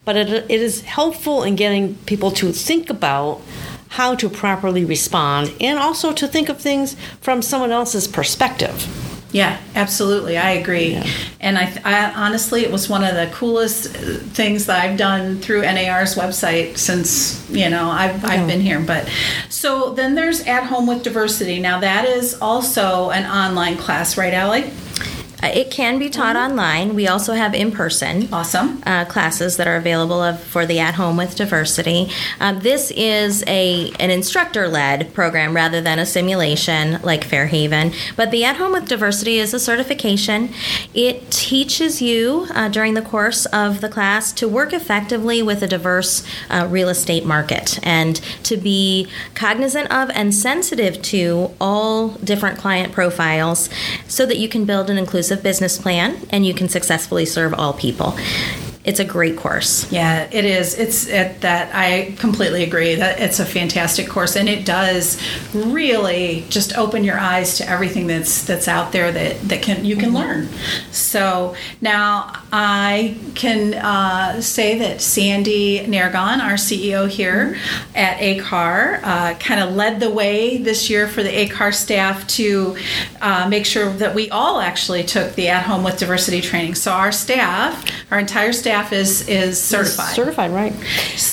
but 0.07 0.17
it, 0.17 0.29
it 0.51 0.63
is 0.63 0.81
helpful 0.83 1.43
in 1.43 1.57
getting 1.57 1.95
people 2.07 2.31
to 2.31 2.53
think 2.53 2.89
about 2.89 3.43
how 3.91 4.15
to 4.15 4.29
properly 4.29 4.85
respond 4.85 5.53
and 5.61 5.79
also 5.79 6.13
to 6.13 6.27
think 6.27 6.49
of 6.49 6.61
things 6.61 6.97
from 7.21 7.43
someone 7.43 7.71
else's 7.71 8.09
perspective. 8.09 8.87
Yeah, 9.33 9.61
absolutely. 9.75 10.39
I 10.39 10.53
agree. 10.53 10.93
Yeah. 10.93 11.07
And 11.41 11.59
I, 11.59 11.81
I, 11.85 12.13
honestly, 12.15 12.63
it 12.63 12.71
was 12.71 12.89
one 12.89 13.05
of 13.05 13.15
the 13.15 13.29
coolest 13.35 13.95
uh, 13.95 14.19
things 14.33 14.67
that 14.67 14.83
I've 14.83 14.97
done 14.97 15.41
through 15.41 15.63
NAR's 15.63 16.15
website 16.15 16.79
since 16.79 17.49
you 17.51 17.69
know 17.69 17.91
I've, 17.91 18.23
yeah. 18.23 18.29
I've 18.29 18.49
been 18.49 18.61
here. 18.61 18.81
But 18.81 19.11
so 19.51 19.93
then 19.93 20.15
there's 20.15 20.41
at 20.43 20.65
home 20.65 20.87
with 20.87 21.03
diversity. 21.03 21.59
Now 21.59 21.81
that 21.81 22.07
is 22.07 22.41
also 22.41 23.11
an 23.11 23.27
online 23.27 23.77
class, 23.77 24.17
right, 24.17 24.33
Allie? 24.33 24.71
Uh, 25.43 25.49
it 25.49 25.71
can 25.71 25.99
be 25.99 26.09
taught 26.09 26.35
mm-hmm. 26.37 26.51
online. 26.53 26.95
We 26.95 27.07
also 27.07 27.35
have 27.35 27.55
in 27.55 27.71
person 27.71 28.29
awesome 28.33 28.83
uh, 28.87 29.05
classes 29.05 29.57
that 29.59 29.67
are 29.67 29.77
available 29.77 30.23
of, 30.23 30.41
for 30.41 30.65
the 30.65 30.79
at 30.79 30.95
home 30.95 31.17
with 31.17 31.37
diversity. 31.37 32.11
Um, 32.41 32.61
this 32.61 32.91
is 32.93 33.45
a 33.47 33.91
an 34.01 34.11
instructor 34.11 34.69
led 34.69 35.13
program 35.13 35.55
rather 35.55 35.81
than 35.81 35.99
a 35.99 36.07
simulation 36.07 37.01
like 37.03 37.25
Fairhaven. 37.25 37.93
But 38.17 38.31
the 38.31 38.45
at 38.45 38.57
home 38.57 38.73
with 38.73 38.89
diversity 38.89 39.39
is 39.39 39.53
a 39.53 39.61
certification. 39.61 40.51
It 40.95 41.31
teaches 41.31 42.01
you 42.01 42.47
uh, 42.51 42.69
during 42.69 42.95
the 42.95 43.03
course 43.03 43.47
of 43.47 43.81
the 43.81 43.89
class 43.89 44.33
to 44.33 44.49
work 44.49 44.73
effectively 44.73 45.43
with 45.43 45.63
a 45.63 45.67
diverse 45.67 46.27
uh, 46.49 46.67
real 46.71 46.89
estate 46.89 47.27
market 47.27 47.79
and 47.83 48.17
to 48.45 48.57
be 48.57 49.09
cognizant 49.35 49.91
of 49.93 50.11
and 50.11 50.35
sensitive 50.35 51.03
to 51.03 51.51
all 51.61 52.09
different 52.09 52.59
client 52.59 52.93
profiles 52.93 53.69
so 54.09 54.25
that 54.25 54.39
you 54.39 54.49
can 54.49 54.65
build 54.65 54.89
an 54.89 54.97
inclusive 54.97 55.26
inclusive 55.27 55.43
business 55.43 55.77
plan 55.77 56.17
and 56.31 56.47
you 56.47 56.55
can 56.55 56.69
successfully 56.69 57.27
serve 57.27 57.53
all 57.53 57.73
people 57.73 58.17
it's 58.87 59.01
a 59.01 59.05
great 59.05 59.37
course. 59.37 59.91
Yeah, 59.91 60.29
it 60.31 60.45
is. 60.45 60.79
It's 60.79 61.09
it, 61.09 61.41
that 61.41 61.75
I 61.75 62.15
completely 62.21 62.63
agree 62.63 62.95
that 62.95 63.19
it's 63.19 63.41
a 63.41 63.45
fantastic 63.45 64.09
course, 64.09 64.37
and 64.37 64.49
it 64.49 64.65
does 64.65 65.21
really 65.53 66.45
just 66.51 66.79
open 66.79 67.03
your 67.03 67.19
eyes 67.19 67.57
to 67.59 67.69
everything 67.69 68.07
that's 68.07 68.45
that's 68.45 68.69
out 68.69 68.93
there 68.93 69.11
that 69.11 69.41
that 69.49 69.61
can 69.61 69.85
you 69.85 69.97
can 69.97 70.11
mm-hmm. 70.11 70.19
learn. 70.19 70.49
So 70.93 71.57
now 71.81 72.33
I 72.53 73.19
can 73.35 73.75
uh, 73.75 74.41
say 74.41 74.79
that 74.79 75.01
Sandy 75.01 75.81
Nargon, 75.81 76.39
our 76.39 76.55
CEO 76.55 77.09
here 77.09 77.59
at 77.97 78.19
ACAR, 78.19 79.01
uh, 79.03 79.35
kind 79.35 79.61
of 79.61 79.75
led 79.75 79.99
the 79.99 80.11
way 80.11 80.59
this 80.59 80.89
year 80.89 81.09
for 81.09 81.25
the 81.25 81.31
ACAR 81.31 81.75
staff 81.75 82.25
to 82.29 82.77
uh, 83.21 83.49
make 83.49 83.67
sure 83.67 83.93
that 83.95 84.15
we 84.15 84.31
all 84.31 84.61
actually 84.61 85.03
took 85.03 85.35
the 85.35 85.49
at 85.49 85.65
home 85.65 85.83
with 85.83 85.99
diversity 85.99 86.41
training. 86.41 86.77
So 86.77 86.93
our 86.93 87.11
staff, 87.11 87.85
our 88.13 88.21
entire 88.21 88.53
staff 88.53 88.76
staff 88.77 88.93
is 88.93 89.29
is 89.29 89.61
certified. 89.61 90.15
certified, 90.15 90.51
right? 90.53 90.73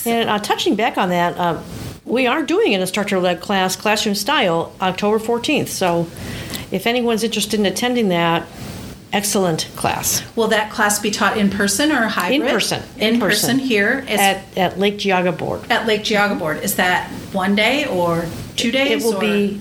And 0.06 0.30
uh, 0.30 0.40
touching 0.40 0.76
back 0.76 0.98
on 0.98 1.10
that, 1.10 1.38
uh, 1.38 1.62
we 2.06 2.28
are 2.28 2.44
doing 2.44 2.74
an 2.74 2.82
instructor-led 2.82 3.42
class, 3.42 3.76
classroom 3.76 4.16
style, 4.16 4.74
October 4.82 5.20
14th. 5.20 5.68
So, 5.68 6.08
if 6.72 6.88
anyone's 6.88 7.24
interested 7.24 7.60
in 7.60 7.66
attending 7.66 8.10
that, 8.10 8.48
excellent 9.12 9.70
class. 9.76 10.24
Will 10.36 10.48
that 10.50 10.72
class 10.72 11.00
be 11.00 11.12
taught 11.12 11.38
in 11.38 11.50
person 11.50 11.92
or 11.92 12.08
hybrid? 12.08 12.42
In 12.42 12.48
person. 12.48 12.84
In, 12.98 13.14
in 13.16 13.20
person. 13.20 13.58
person. 13.58 13.60
here 13.60 14.06
is, 14.08 14.20
at 14.20 14.58
at 14.58 14.80
Lake 14.80 14.98
Geauga 14.98 15.38
Board. 15.38 15.62
At 15.70 15.86
Lake 15.86 16.04
Geauga 16.04 16.38
Board, 16.38 16.64
is 16.64 16.76
that 16.76 17.10
one 17.34 17.56
day 17.56 17.86
or 17.86 18.26
two 18.56 18.72
days? 18.72 19.04
It 19.04 19.06
will 19.06 19.18
or? 19.18 19.22
be 19.22 19.60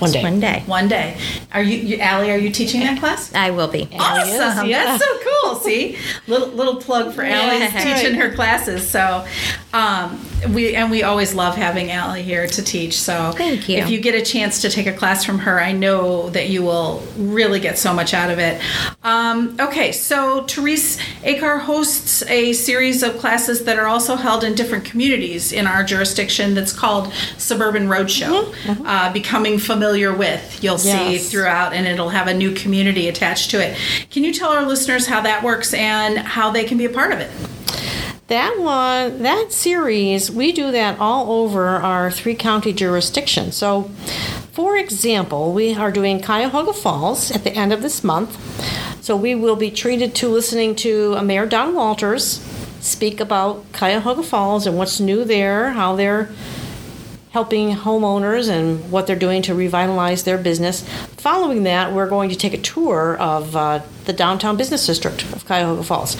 one 0.00 0.12
day. 0.12 0.22
One 0.22 0.40
day. 0.40 0.64
One 0.66 0.88
day. 0.88 1.18
Are 1.52 1.62
you, 1.62 1.76
you 1.76 1.96
Allie? 1.98 2.30
Are 2.30 2.38
you 2.38 2.50
teaching 2.50 2.80
that 2.80 2.98
class? 2.98 3.32
I 3.34 3.50
will 3.50 3.68
be. 3.68 3.88
Awesome. 3.98 4.68
That's 4.68 5.04
so 5.04 5.18
cool. 5.42 5.54
See, 5.56 5.96
little 6.26 6.48
little 6.48 6.76
plug 6.76 7.12
for 7.12 7.22
Allie's 7.22 7.72
teaching 7.72 8.14
her 8.14 8.32
classes. 8.34 8.88
So, 8.88 9.26
um, 9.72 10.24
we 10.54 10.74
and 10.74 10.90
we 10.90 11.02
always 11.02 11.34
love 11.34 11.56
having 11.56 11.90
Allie 11.90 12.22
here 12.22 12.46
to 12.46 12.62
teach. 12.62 12.98
So, 12.98 13.32
thank 13.32 13.68
you. 13.68 13.78
If 13.78 13.90
you 13.90 14.00
get 14.00 14.14
a 14.14 14.24
chance 14.24 14.62
to 14.62 14.70
take 14.70 14.86
a 14.86 14.92
class 14.92 15.24
from 15.24 15.40
her, 15.40 15.60
I 15.60 15.72
know 15.72 16.30
that 16.30 16.48
you 16.48 16.62
will 16.62 17.02
really 17.16 17.60
get 17.60 17.78
so 17.78 17.92
much 17.92 18.14
out 18.14 18.30
of 18.30 18.38
it. 18.38 18.60
Um, 19.02 19.56
okay, 19.60 19.92
so 19.92 20.44
Therese 20.44 20.98
ACAR 21.22 21.60
hosts 21.60 22.22
a 22.22 22.52
series 22.52 23.02
of 23.02 23.18
classes 23.18 23.64
that 23.64 23.78
are 23.78 23.86
also 23.86 24.16
held 24.16 24.44
in 24.44 24.54
different 24.54 24.84
communities 24.84 25.52
in 25.52 25.66
our 25.66 25.84
jurisdiction. 25.84 26.54
That's 26.54 26.72
called 26.72 27.12
Suburban 27.36 27.88
Roadshow, 27.88 28.44
mm-hmm. 28.44 28.70
mm-hmm. 28.70 28.86
uh, 28.86 29.12
becoming 29.12 29.58
familiar 29.58 29.89
familiar 29.90 30.16
with, 30.16 30.62
you'll 30.62 30.78
see 30.78 31.18
throughout, 31.18 31.72
and 31.72 31.84
it'll 31.84 32.10
have 32.10 32.28
a 32.28 32.34
new 32.34 32.54
community 32.54 33.08
attached 33.08 33.50
to 33.50 33.60
it. 33.60 33.76
Can 34.10 34.22
you 34.22 34.32
tell 34.32 34.50
our 34.50 34.64
listeners 34.64 35.08
how 35.08 35.20
that 35.22 35.42
works 35.42 35.74
and 35.74 36.16
how 36.18 36.52
they 36.52 36.62
can 36.62 36.78
be 36.78 36.84
a 36.84 36.90
part 36.90 37.10
of 37.12 37.18
it? 37.18 37.28
That 38.28 38.56
one, 38.60 39.24
that 39.24 39.48
series, 39.50 40.30
we 40.30 40.52
do 40.52 40.70
that 40.70 41.00
all 41.00 41.32
over 41.32 41.66
our 41.66 42.08
three 42.12 42.36
county 42.36 42.72
jurisdiction. 42.72 43.50
So, 43.50 43.90
for 44.52 44.76
example, 44.76 45.52
we 45.52 45.74
are 45.74 45.90
doing 45.90 46.22
Cuyahoga 46.22 46.72
Falls 46.72 47.32
at 47.32 47.42
the 47.42 47.52
end 47.52 47.72
of 47.72 47.82
this 47.82 48.04
month. 48.04 48.38
So, 49.04 49.16
we 49.16 49.34
will 49.34 49.56
be 49.56 49.72
treated 49.72 50.14
to 50.16 50.28
listening 50.28 50.76
to 50.76 51.16
uh, 51.16 51.22
Mayor 51.22 51.46
Don 51.46 51.74
Walters 51.74 52.40
speak 52.78 53.18
about 53.18 53.64
Cuyahoga 53.72 54.22
Falls 54.22 54.68
and 54.68 54.78
what's 54.78 55.00
new 55.00 55.24
there, 55.24 55.72
how 55.72 55.96
they're 55.96 56.30
helping 57.30 57.76
homeowners 57.76 58.48
and 58.48 58.90
what 58.90 59.06
they're 59.06 59.14
doing 59.14 59.40
to 59.40 59.54
revitalize 59.54 60.24
their 60.24 60.36
business. 60.36 60.82
Following 61.16 61.62
that, 61.62 61.92
we're 61.92 62.08
going 62.08 62.28
to 62.28 62.36
take 62.36 62.52
a 62.52 62.58
tour 62.60 63.16
of 63.18 63.54
uh, 63.54 63.80
the 64.04 64.12
downtown 64.12 64.56
business 64.56 64.84
district 64.84 65.22
of 65.32 65.46
Cuyahoga 65.46 65.84
Falls. 65.84 66.16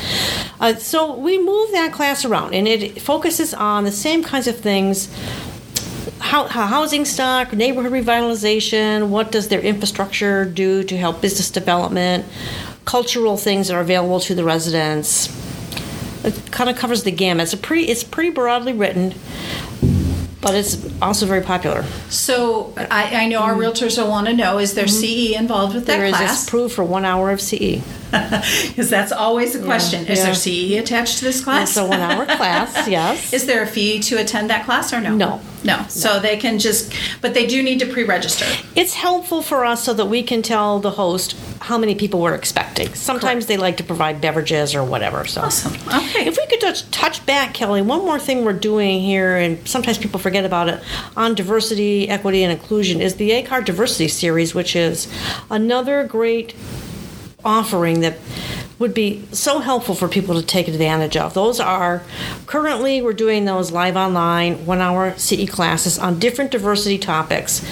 Uh, 0.61 0.75
so 0.77 1.17
we 1.17 1.37
move 1.39 1.73
that 1.73 1.93
class 1.93 2.25
around, 2.25 2.55
and 2.55 2.69
it 2.69 3.03
focuses 3.03 3.53
on 3.53 3.85
the 3.85 3.93
same 3.93 4.23
kinds 4.23 4.47
of 4.47 4.59
things. 4.59 5.09
Housing 6.21 7.05
stock, 7.05 7.53
neighborhood 7.53 7.93
revitalization, 7.93 9.09
what 9.09 9.33
does 9.33 9.49
their 9.49 9.61
infrastructure 9.61 10.45
do 10.45 10.85
to 10.85 10.97
help 10.97 11.21
business 11.21 11.51
development, 11.51 12.25
cultural 12.85 13.37
things 13.37 13.67
that 13.69 13.75
are 13.75 13.81
available 13.81 14.21
to 14.21 14.35
the 14.35 14.45
residents. 14.45 15.29
It 16.25 16.53
kind 16.53 16.71
of 16.71 16.77
covers 16.77 17.03
the 17.03 17.11
gamut. 17.11 17.53
It's 17.53 17.61
pretty, 17.61 17.85
it's 17.85 18.05
pretty 18.05 18.31
broadly 18.31 18.73
written 18.73 19.15
but 20.41 20.55
it's 20.55 20.87
also 21.03 21.27
very 21.27 21.43
popular. 21.43 21.85
So 22.09 22.73
I, 22.77 23.25
I 23.25 23.27
know 23.29 23.41
our 23.41 23.55
realtors 23.55 23.99
will 23.99 24.09
want 24.09 24.27
to 24.27 24.33
know: 24.33 24.59
is 24.59 24.75
there 24.75 24.87
mm-hmm. 24.87 25.35
CE 25.35 25.39
involved 25.39 25.75
with 25.75 25.87
that 25.87 25.99
there 25.99 26.09
class? 26.09 26.21
There 26.21 26.33
is 26.33 26.49
approved 26.49 26.75
for 26.75 26.85
one 26.85 27.05
hour 27.05 27.31
of 27.31 27.41
CE. 27.41 27.83
Because 28.11 28.91
that's 28.91 29.13
always 29.13 29.55
a 29.55 29.63
question: 29.63 30.05
yeah, 30.05 30.13
is 30.13 30.19
yeah. 30.19 30.25
there 30.25 30.35
CE 30.35 30.83
attached 30.83 31.19
to 31.19 31.25
this 31.25 31.43
class? 31.43 31.71
It's 31.71 31.77
a 31.77 31.87
one-hour 31.87 32.27
class. 32.37 32.89
Yes. 32.89 33.33
Is 33.33 33.47
there 33.47 33.63
a 33.63 33.67
fee 33.67 34.01
to 34.01 34.17
attend 34.17 34.51
that 34.51 34.65
class 34.65 34.93
or 34.93 35.01
no? 35.01 35.15
No. 35.15 35.41
No. 35.63 35.85
So 35.89 36.21
they 36.21 36.37
can 36.37 36.59
just, 36.59 36.93
but 37.21 37.35
they 37.35 37.47
do 37.47 37.63
need 37.63 37.81
to 37.81 37.87
pre-register. 37.87 38.47
It's 38.75 38.95
helpful 38.95 39.43
for 39.43 39.65
us 39.65 39.85
so 39.85 39.93
that 39.95 40.07
we 40.07 40.23
can 40.23 40.43
tell 40.43 40.81
the 40.81 40.93
host 40.93 41.37
how 41.61 41.77
many 41.77 41.95
people 41.95 42.21
we're 42.21 42.35
expecting. 42.35 42.95
Sometimes 42.95 43.45
Correct. 43.45 43.49
they 43.49 43.57
like 43.59 43.77
to 43.77 43.85
provide 43.85 44.21
beverages 44.21 44.75
or 44.75 44.83
whatever. 44.83 45.27
So 45.27 45.43
awesome. 45.43 45.75
Okay. 45.89 46.27
If 46.27 46.39
we 46.39 46.47
could 46.47 46.61
touch, 46.61 46.91
touch 46.91 47.25
back, 47.27 47.53
Kelly, 47.53 47.83
one 47.83 48.01
more 48.01 48.19
thing 48.19 48.45
we're 48.45 48.55
doing 48.55 49.01
here, 49.03 49.37
and 49.37 49.67
sometimes 49.69 49.99
people 49.99 50.19
forget 50.19 50.30
about 50.37 50.69
it, 50.69 50.83
on 51.17 51.35
diversity, 51.35 52.09
equity, 52.09 52.43
and 52.43 52.53
inclusion 52.53 53.01
is 53.01 53.17
the 53.17 53.31
ACAR 53.31 53.65
Diversity 53.65 54.09
Series, 54.09 54.55
which 54.55 54.77
is 54.77 55.13
another 55.51 56.05
great 56.05 56.55
offering 57.45 58.01
that 58.01 58.17
would 58.79 58.95
be 58.95 59.23
so 59.31 59.59
helpful 59.59 59.95
for 59.95 60.09
people 60.09 60.35
to 60.35 60.43
take 60.43 60.67
advantage 60.67 61.17
of. 61.17 61.35
Those 61.35 61.61
are 61.61 62.03
currently 62.47 63.03
we're 63.03 63.13
doing 63.13 63.45
those 63.45 63.71
live 63.71 63.95
online 63.97 64.65
one 64.65 64.81
hour 64.81 65.17
CE 65.19 65.49
classes 65.49 65.99
on 65.99 66.19
different 66.19 66.51
diversity 66.51 66.99
topics. 66.99 67.63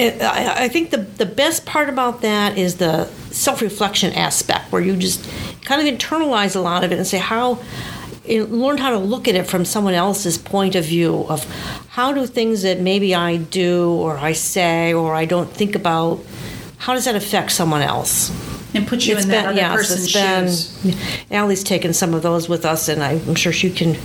I 0.00 0.68
think 0.68 0.90
the, 0.90 0.98
the 0.98 1.26
best 1.26 1.66
part 1.66 1.88
about 1.88 2.22
that 2.22 2.58
is 2.58 2.76
the 2.76 3.04
self 3.30 3.62
reflection 3.62 4.12
aspect, 4.12 4.72
where 4.72 4.82
you 4.82 4.96
just 4.96 5.28
kind 5.64 5.86
of 5.86 5.94
internalize 5.94 6.56
a 6.56 6.60
lot 6.60 6.82
of 6.82 6.90
it 6.90 6.96
and 6.96 7.06
say, 7.06 7.18
how, 7.18 7.60
learn 8.28 8.78
how 8.78 8.90
to 8.90 8.98
look 8.98 9.28
at 9.28 9.34
it 9.34 9.46
from 9.46 9.64
someone 9.64 9.94
else's 9.94 10.38
point 10.38 10.74
of 10.74 10.84
view 10.84 11.26
of 11.28 11.44
how 11.88 12.12
do 12.12 12.26
things 12.26 12.62
that 12.62 12.80
maybe 12.80 13.14
I 13.14 13.36
do 13.36 13.90
or 13.92 14.16
I 14.16 14.32
say 14.32 14.92
or 14.92 15.14
I 15.14 15.24
don't 15.24 15.50
think 15.50 15.74
about, 15.74 16.20
how 16.78 16.94
does 16.94 17.04
that 17.06 17.16
affect 17.16 17.52
someone 17.52 17.82
else? 17.82 18.30
and 18.74 18.86
put 18.86 19.06
you 19.06 19.14
it's 19.14 19.24
in 19.24 19.30
that 19.30 19.42
been, 19.42 19.50
other 19.50 19.56
yes, 19.56 19.76
person's 19.76 20.10
shoes. 20.10 20.96
Allie's 21.30 21.64
taken 21.64 21.92
some 21.92 22.14
of 22.14 22.22
those 22.22 22.48
with 22.48 22.64
us, 22.64 22.88
and 22.88 23.02
I'm 23.02 23.34
sure 23.34 23.52
she 23.52 23.70
can 23.70 23.96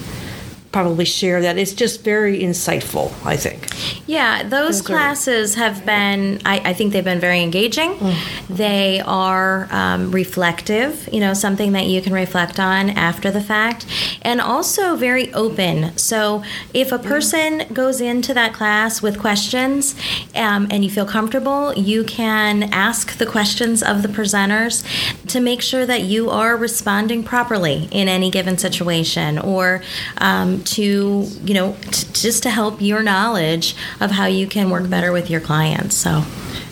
probably 0.74 1.06
share 1.06 1.40
that. 1.42 1.58
It's 1.58 1.72
just 1.72 2.04
very 2.04 2.40
insightful, 2.40 3.14
I 3.24 3.38
think. 3.38 3.68
Yeah, 4.08 4.42
those 4.42 4.82
classes 4.82 5.54
have 5.54 5.86
been, 5.86 6.42
I, 6.46 6.72
I, 6.72 6.74
think 6.74 6.94
they've 6.94 7.04
been 7.04 7.20
very 7.20 7.42
engaging. 7.42 7.94
Mm-hmm. 7.94 8.56
They 8.56 9.00
are 9.02 9.68
um, 9.72 10.12
reflective, 10.12 11.08
you 11.14 11.20
know, 11.20 11.36
something 11.36 11.74
that 11.74 11.86
you 11.86 12.02
can 12.02 12.12
reflect 12.12 12.60
on 12.60 12.90
after 12.90 13.30
the 13.30 13.40
fact, 13.40 13.86
and 14.22 14.40
also 14.40 14.96
very 14.96 15.34
open. 15.34 15.98
So 15.98 16.44
if 16.74 16.92
a 16.92 17.00
person 17.00 17.64
goes 17.74 18.02
into 18.02 18.34
that 18.34 18.54
class 18.54 19.02
with 19.02 19.20
questions 19.20 19.96
um, 20.36 20.68
and 20.70 20.84
you 20.84 20.90
feel 20.90 21.06
comfortable, 21.06 21.74
you 21.74 22.04
can 22.04 22.64
ask 22.74 23.18
the 23.18 23.26
questions 23.26 23.82
of 23.82 24.02
the 24.02 24.08
presenters 24.08 24.84
to 25.28 25.40
make 25.40 25.62
sure 25.62 25.86
that 25.86 26.02
you 26.02 26.30
are 26.30 26.56
responding 26.56 27.24
properly 27.24 27.88
in 27.92 28.08
any 28.08 28.30
given 28.30 28.58
situation 28.58 29.40
or 29.40 29.82
um, 30.18 30.64
to 30.64 31.28
you 31.44 31.54
know 31.54 31.76
t- 31.92 32.08
just 32.14 32.44
to 32.44 32.50
help 32.50 32.82
your 32.82 33.04
knowledge 33.04 33.76
of 34.00 34.12
how 34.12 34.26
you 34.26 34.48
can 34.48 34.70
work 34.70 34.90
better 34.90 35.12
with 35.12 35.30
your 35.30 35.42
clients 35.42 35.96
so 35.96 36.24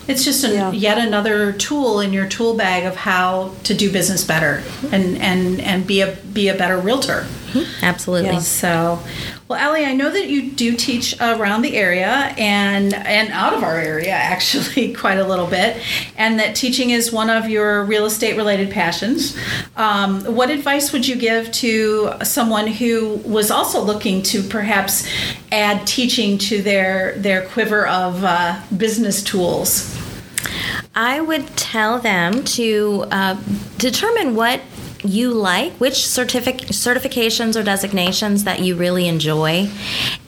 It's 0.08 0.24
just 0.24 0.44
an, 0.44 0.52
Yeah. 0.52 0.72
yet 0.72 0.98
another 0.98 1.52
tool 1.52 2.00
in 2.00 2.12
your 2.12 2.26
tool 2.26 2.54
bag 2.54 2.84
of 2.84 2.96
how 2.96 3.52
to 3.64 3.74
do 3.74 3.90
business 3.90 4.24
better 4.24 4.62
and 4.90 5.16
and 5.18 5.60
and 5.60 5.86
be 5.86 6.00
a 6.00 6.16
be 6.32 6.48
a 6.48 6.54
better 6.54 6.76
realtor. 6.78 7.26
Mm-hmm. 7.52 7.84
Absolutely. 7.84 8.30
Yeah. 8.30 8.38
So, 8.40 8.98
well, 9.52 9.68
Ellie, 9.68 9.84
I 9.84 9.92
know 9.92 10.10
that 10.10 10.28
you 10.28 10.50
do 10.50 10.74
teach 10.74 11.14
around 11.20 11.60
the 11.60 11.76
area 11.76 12.34
and 12.38 12.94
and 12.94 13.30
out 13.32 13.52
of 13.52 13.62
our 13.62 13.76
area 13.76 14.10
actually 14.12 14.94
quite 14.94 15.18
a 15.18 15.26
little 15.26 15.46
bit, 15.46 15.76
and 16.16 16.38
that 16.40 16.56
teaching 16.56 16.88
is 16.88 17.12
one 17.12 17.28
of 17.28 17.50
your 17.50 17.84
real 17.84 18.06
estate 18.06 18.36
related 18.38 18.70
passions. 18.70 19.36
Um, 19.76 20.24
what 20.24 20.48
advice 20.48 20.90
would 20.92 21.06
you 21.06 21.16
give 21.16 21.52
to 21.52 22.12
someone 22.22 22.66
who 22.66 23.16
was 23.26 23.50
also 23.50 23.82
looking 23.82 24.22
to 24.22 24.42
perhaps 24.42 25.06
add 25.50 25.86
teaching 25.86 26.38
to 26.38 26.62
their 26.62 27.18
their 27.18 27.46
quiver 27.48 27.86
of 27.86 28.24
uh, 28.24 28.58
business 28.74 29.22
tools? 29.22 29.98
I 30.94 31.20
would 31.20 31.46
tell 31.58 31.98
them 31.98 32.44
to 32.44 33.04
uh, 33.10 33.36
determine 33.76 34.34
what 34.34 34.62
you 35.04 35.32
like, 35.32 35.72
which 35.74 35.94
certific- 35.94 36.68
certifications 36.68 37.58
or 37.58 37.62
designations 37.64 38.44
that 38.44 38.60
you 38.60 38.76
really 38.76 39.08
enjoy, 39.08 39.68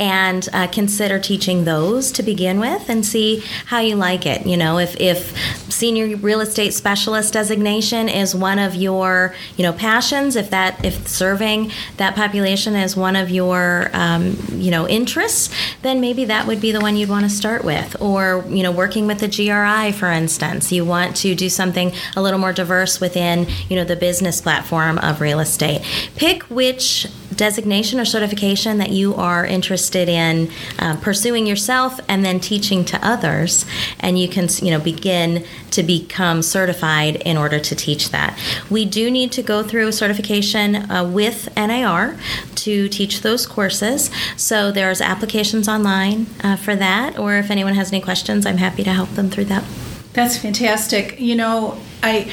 and 0.01 0.49
uh, 0.53 0.67
consider 0.67 1.19
teaching 1.19 1.65
those 1.65 2.11
to 2.13 2.23
begin 2.23 2.59
with 2.59 2.89
and 2.89 3.07
see 3.07 3.43
how 3.67 3.79
you 3.79 3.95
like 3.95 4.27
it. 4.27 4.47
You 4.47 4.57
know, 4.57 4.79
if, 4.79 4.99
if 5.01 5.37
senior 5.73 6.17
real 6.17 6.41
estate 6.41 6.75
specialist 6.75 7.33
designation 7.33 8.09
is 8.09 8.35
one 8.35 8.59
of 8.59 8.75
your, 8.75 9.35
you 9.57 9.63
know, 9.63 9.73
passions, 9.73 10.35
if 10.35 10.51
that, 10.51 10.85
if 10.85 11.07
serving 11.07 11.71
that 11.97 12.17
population 12.17 12.75
is 12.75 12.97
one 12.97 13.15
of 13.15 13.31
your, 13.31 13.91
um, 13.93 14.37
you 14.53 14.71
know, 14.71 14.89
interests, 14.89 15.55
then 15.83 16.01
maybe 16.01 16.25
that 16.25 16.47
would 16.47 16.61
be 16.61 16.73
the 16.73 16.81
one 16.81 16.97
you'd 16.97 17.09
want 17.09 17.25
to 17.25 17.31
start 17.31 17.65
with. 17.65 18.01
Or, 18.01 18.45
you 18.49 18.63
know, 18.63 18.73
working 18.73 19.07
with 19.07 19.21
the 19.21 19.29
GRI, 19.29 19.93
for 19.93 20.11
instance, 20.11 20.73
you 20.73 20.85
want 20.85 21.15
to 21.19 21.35
do 21.35 21.49
something 21.49 21.93
a 22.17 22.23
little 22.23 22.41
more 22.41 22.53
diverse 22.53 23.01
within, 23.01 23.47
you 23.69 23.77
know, 23.77 23.85
the 23.85 23.97
business 23.97 24.41
platform 24.41 24.64
of 24.73 25.21
real 25.21 25.41
estate. 25.41 25.83
Pick 26.17 26.43
which 26.45 27.07
designation 27.37 27.99
or 27.99 28.05
certification 28.05 28.79
that 28.79 28.91
you 28.91 29.15
are 29.15 29.45
interested 29.45 30.09
in 30.09 30.51
uh, 30.79 30.97
pursuing 30.97 31.47
yourself 31.47 32.01
and 32.09 32.25
then 32.25 32.39
teaching 32.39 32.85
to 32.85 32.99
others 33.07 33.67
and 34.01 34.19
you 34.19 34.29
can 34.29 34.49
you 34.63 34.71
know 34.71 34.79
begin 34.79 35.45
to 35.71 35.83
become 35.83 36.43
certified 36.43 37.17
in 37.17 37.37
order 37.37 37.59
to 37.59 37.75
teach 37.75 38.11
that 38.11 38.39
we 38.71 38.85
do 38.85 39.11
need 39.11 39.33
to 39.33 39.43
go 39.43 39.65
through 39.65 39.89
a 39.89 39.93
certification 39.93 40.77
uh, 40.91 41.05
with 41.05 41.49
nar 41.57 42.17
to 42.55 42.89
teach 42.89 43.23
those 43.23 43.49
courses 43.49 44.11
so 44.37 44.71
there's 44.71 45.01
applications 45.01 45.69
online 45.69 46.27
uh, 46.45 46.55
for 46.55 46.77
that 46.77 47.19
or 47.19 47.37
if 47.37 47.51
anyone 47.51 47.75
has 47.75 47.93
any 47.93 48.01
questions 48.01 48.47
i'm 48.47 48.59
happy 48.59 48.85
to 48.85 48.93
help 48.93 49.11
them 49.11 49.29
through 49.29 49.45
that 49.45 49.65
That's 50.15 50.39
fantastic. 50.39 51.19
You 51.21 51.35
know, 51.35 51.77
I 52.03 52.31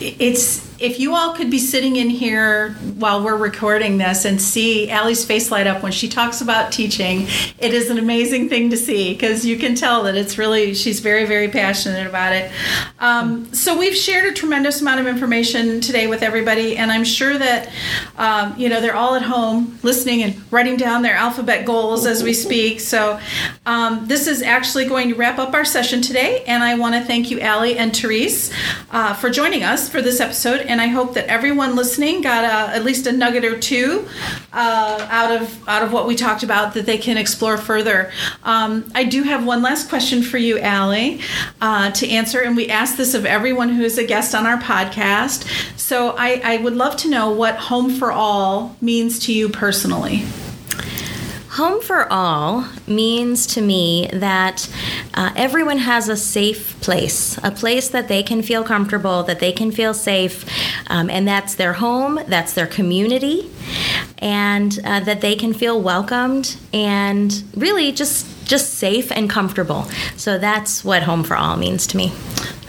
it's 0.00 0.71
if 0.82 0.98
you 0.98 1.14
all 1.14 1.32
could 1.32 1.48
be 1.48 1.60
sitting 1.60 1.94
in 1.94 2.10
here 2.10 2.72
while 2.98 3.22
we're 3.22 3.36
recording 3.36 3.98
this 3.98 4.24
and 4.24 4.42
see 4.42 4.90
Allie's 4.90 5.24
face 5.24 5.48
light 5.52 5.68
up 5.68 5.80
when 5.80 5.92
she 5.92 6.08
talks 6.08 6.40
about 6.40 6.72
teaching, 6.72 7.28
it 7.58 7.72
is 7.72 7.88
an 7.88 7.98
amazing 7.98 8.48
thing 8.48 8.68
to 8.70 8.76
see 8.76 9.12
because 9.12 9.46
you 9.46 9.56
can 9.56 9.76
tell 9.76 10.02
that 10.02 10.16
it's 10.16 10.38
really 10.38 10.74
she's 10.74 10.98
very 10.98 11.24
very 11.24 11.46
passionate 11.48 12.04
about 12.04 12.32
it. 12.32 12.50
Um, 12.98 13.54
so 13.54 13.78
we've 13.78 13.94
shared 13.94 14.32
a 14.32 14.34
tremendous 14.34 14.80
amount 14.80 14.98
of 14.98 15.06
information 15.06 15.80
today 15.80 16.08
with 16.08 16.20
everybody, 16.20 16.76
and 16.76 16.90
I'm 16.90 17.04
sure 17.04 17.38
that 17.38 17.70
um, 18.18 18.58
you 18.58 18.68
know 18.68 18.80
they're 18.80 18.96
all 18.96 19.14
at 19.14 19.22
home 19.22 19.78
listening 19.84 20.24
and 20.24 20.52
writing 20.52 20.76
down 20.76 21.02
their 21.02 21.14
alphabet 21.14 21.64
goals 21.64 22.06
as 22.06 22.24
we 22.24 22.34
speak. 22.34 22.80
So 22.80 23.20
um, 23.66 24.08
this 24.08 24.26
is 24.26 24.42
actually 24.42 24.86
going 24.86 25.10
to 25.10 25.14
wrap 25.14 25.38
up 25.38 25.54
our 25.54 25.64
session 25.64 26.02
today, 26.02 26.42
and 26.48 26.64
I 26.64 26.74
want 26.74 26.96
to 26.96 27.02
thank 27.02 27.30
you, 27.30 27.38
Allie 27.38 27.78
and 27.78 27.96
Therese, 27.96 28.52
uh, 28.90 29.14
for 29.14 29.30
joining 29.30 29.62
us 29.62 29.88
for 29.88 30.02
this 30.02 30.18
episode. 30.18 30.71
And 30.72 30.80
I 30.80 30.86
hope 30.86 31.12
that 31.14 31.26
everyone 31.26 31.76
listening 31.76 32.22
got 32.22 32.44
a, 32.44 32.74
at 32.74 32.82
least 32.82 33.06
a 33.06 33.12
nugget 33.12 33.44
or 33.44 33.58
two 33.58 34.08
uh, 34.54 35.06
out 35.10 35.30
of 35.30 35.68
out 35.68 35.82
of 35.82 35.92
what 35.92 36.06
we 36.06 36.16
talked 36.16 36.42
about 36.42 36.72
that 36.72 36.86
they 36.86 36.96
can 36.96 37.18
explore 37.18 37.58
further. 37.58 38.10
Um, 38.42 38.90
I 38.94 39.04
do 39.04 39.22
have 39.22 39.44
one 39.44 39.60
last 39.60 39.90
question 39.90 40.22
for 40.22 40.38
you, 40.38 40.58
Allie, 40.58 41.20
uh, 41.60 41.90
to 41.90 42.08
answer, 42.08 42.40
and 42.40 42.56
we 42.56 42.70
ask 42.70 42.96
this 42.96 43.12
of 43.12 43.26
everyone 43.26 43.68
who 43.68 43.82
is 43.82 43.98
a 43.98 44.06
guest 44.06 44.34
on 44.34 44.46
our 44.46 44.56
podcast. 44.56 45.46
So 45.78 46.14
I, 46.16 46.40
I 46.42 46.56
would 46.56 46.74
love 46.74 46.96
to 46.98 47.10
know 47.10 47.30
what 47.30 47.56
Home 47.56 47.90
for 47.90 48.10
All 48.10 48.74
means 48.80 49.18
to 49.26 49.34
you 49.34 49.50
personally. 49.50 50.24
Home 51.56 51.82
for 51.82 52.10
all 52.10 52.66
means 52.86 53.46
to 53.48 53.60
me 53.60 54.08
that 54.10 54.70
uh, 55.12 55.34
everyone 55.36 55.76
has 55.76 56.08
a 56.08 56.16
safe 56.16 56.80
place, 56.80 57.36
a 57.42 57.50
place 57.50 57.90
that 57.90 58.08
they 58.08 58.22
can 58.22 58.40
feel 58.40 58.64
comfortable, 58.64 59.22
that 59.24 59.38
they 59.38 59.52
can 59.52 59.70
feel 59.70 59.92
safe, 59.92 60.46
um, 60.86 61.10
and 61.10 61.28
that's 61.28 61.56
their 61.56 61.74
home, 61.74 62.18
that's 62.26 62.54
their 62.54 62.66
community, 62.66 63.50
and 64.16 64.80
uh, 64.82 65.00
that 65.00 65.20
they 65.20 65.36
can 65.36 65.52
feel 65.52 65.78
welcomed 65.78 66.56
and 66.72 67.44
really 67.54 67.92
just 67.92 68.26
just 68.46 68.74
safe 68.74 69.12
and 69.12 69.28
comfortable. 69.28 69.82
So 70.16 70.38
that's 70.38 70.82
what 70.82 71.02
home 71.02 71.22
for 71.22 71.36
all 71.36 71.58
means 71.58 71.86
to 71.88 71.98
me. 71.98 72.12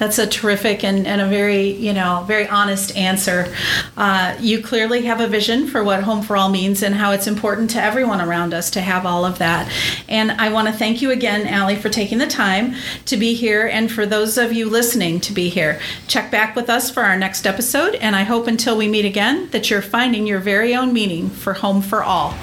That's 0.03 0.19
a 0.19 0.27
terrific 0.27 0.83
and, 0.83 1.07
and 1.07 1.21
a 1.21 1.27
very, 1.27 1.69
you 1.69 1.93
know, 1.93 2.25
very 2.27 2.45
honest 2.45 2.93
answer. 2.97 3.55
Uh, 3.95 4.35
you 4.37 4.61
clearly 4.61 5.03
have 5.03 5.21
a 5.21 5.29
vision 5.29 5.65
for 5.65 5.81
what 5.81 6.03
Home 6.03 6.21
for 6.21 6.35
All 6.35 6.49
means 6.49 6.83
and 6.83 6.93
how 6.93 7.11
it's 7.11 7.25
important 7.25 7.69
to 7.69 7.81
everyone 7.81 8.19
around 8.19 8.53
us 8.53 8.69
to 8.71 8.81
have 8.81 9.05
all 9.05 9.23
of 9.23 9.37
that. 9.37 9.71
And 10.09 10.31
I 10.31 10.51
want 10.51 10.67
to 10.67 10.73
thank 10.73 11.01
you 11.01 11.11
again, 11.11 11.47
Allie, 11.47 11.77
for 11.77 11.87
taking 11.87 12.17
the 12.17 12.27
time 12.27 12.75
to 13.05 13.15
be 13.15 13.33
here 13.33 13.65
and 13.65 13.89
for 13.89 14.05
those 14.05 14.37
of 14.37 14.51
you 14.51 14.69
listening 14.69 15.21
to 15.21 15.31
be 15.31 15.47
here. 15.47 15.79
Check 16.09 16.29
back 16.29 16.53
with 16.53 16.69
us 16.69 16.91
for 16.91 17.03
our 17.03 17.17
next 17.17 17.47
episode, 17.47 17.95
and 17.95 18.13
I 18.13 18.23
hope 18.23 18.47
until 18.47 18.75
we 18.75 18.89
meet 18.89 19.05
again 19.05 19.51
that 19.51 19.69
you're 19.69 19.81
finding 19.81 20.27
your 20.27 20.41
very 20.41 20.75
own 20.75 20.91
meaning 20.91 21.29
for 21.29 21.53
Home 21.53 21.81
for 21.81 22.03
All. 22.03 22.35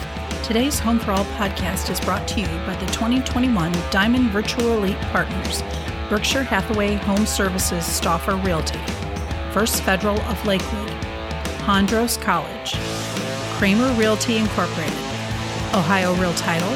Today's 0.43 0.79
Home 0.79 0.99
for 0.99 1.11
All 1.11 1.27
podcast 1.37 1.91
is 1.91 2.01
brought 2.01 2.27
to 2.29 2.41
you 2.41 2.47
by 2.65 2.75
the 2.77 2.87
2021 2.87 3.71
Diamond 3.91 4.31
Virtual 4.31 4.79
Elite 4.79 4.97
Partners. 5.13 5.63
Berkshire 6.11 6.43
Hathaway 6.43 6.95
Home 6.95 7.25
Services 7.25 7.87
Stauffer 7.87 8.35
Realty, 8.35 8.81
First 9.53 9.85
Federal 9.85 10.21
of 10.23 10.45
Lakewood, 10.45 10.91
Hondros 11.63 12.21
College, 12.21 12.75
Kramer 13.57 13.93
Realty 13.93 14.37
Incorporated, 14.37 14.93
Ohio 15.73 16.13
Real 16.17 16.35
Title, 16.35 16.73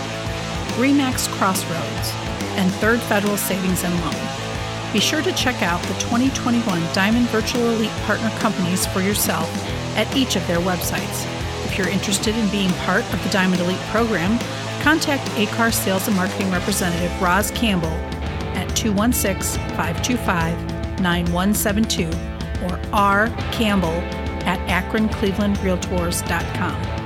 Remax 0.79 1.29
Crossroads, 1.31 2.13
and 2.55 2.71
Third 2.75 3.01
Federal 3.01 3.37
Savings 3.37 3.83
and 3.83 3.93
Loan. 4.03 4.93
Be 4.93 5.01
sure 5.01 5.21
to 5.23 5.33
check 5.33 5.63
out 5.63 5.83
the 5.83 5.95
2021 5.95 6.63
Diamond 6.93 7.27
Virtual 7.31 7.71
Elite 7.71 7.91
Partner 8.07 8.31
Companies 8.39 8.87
for 8.87 9.01
yourself 9.01 9.51
at 9.97 10.17
each 10.17 10.37
of 10.37 10.47
their 10.47 10.61
websites. 10.61 11.27
If 11.65 11.77
you're 11.77 11.89
interested 11.89 12.37
in 12.37 12.49
being 12.51 12.71
part 12.87 13.03
of 13.13 13.21
the 13.25 13.31
Diamond 13.31 13.63
Elite 13.63 13.81
program, 13.91 14.39
contact 14.81 15.29
ACAR 15.31 15.73
Sales 15.73 16.07
and 16.07 16.17
Marketing 16.17 16.53
Representative 16.53 17.11
Roz 17.21 17.51
Campbell 17.51 17.99
216 18.85 19.61
525 19.77 21.01
9172 21.01 22.09
or 22.65 22.79
R. 22.93 23.29
Campbell 23.51 24.01
at 24.47 24.61
akronclevelandrealtors.com. 24.69 27.04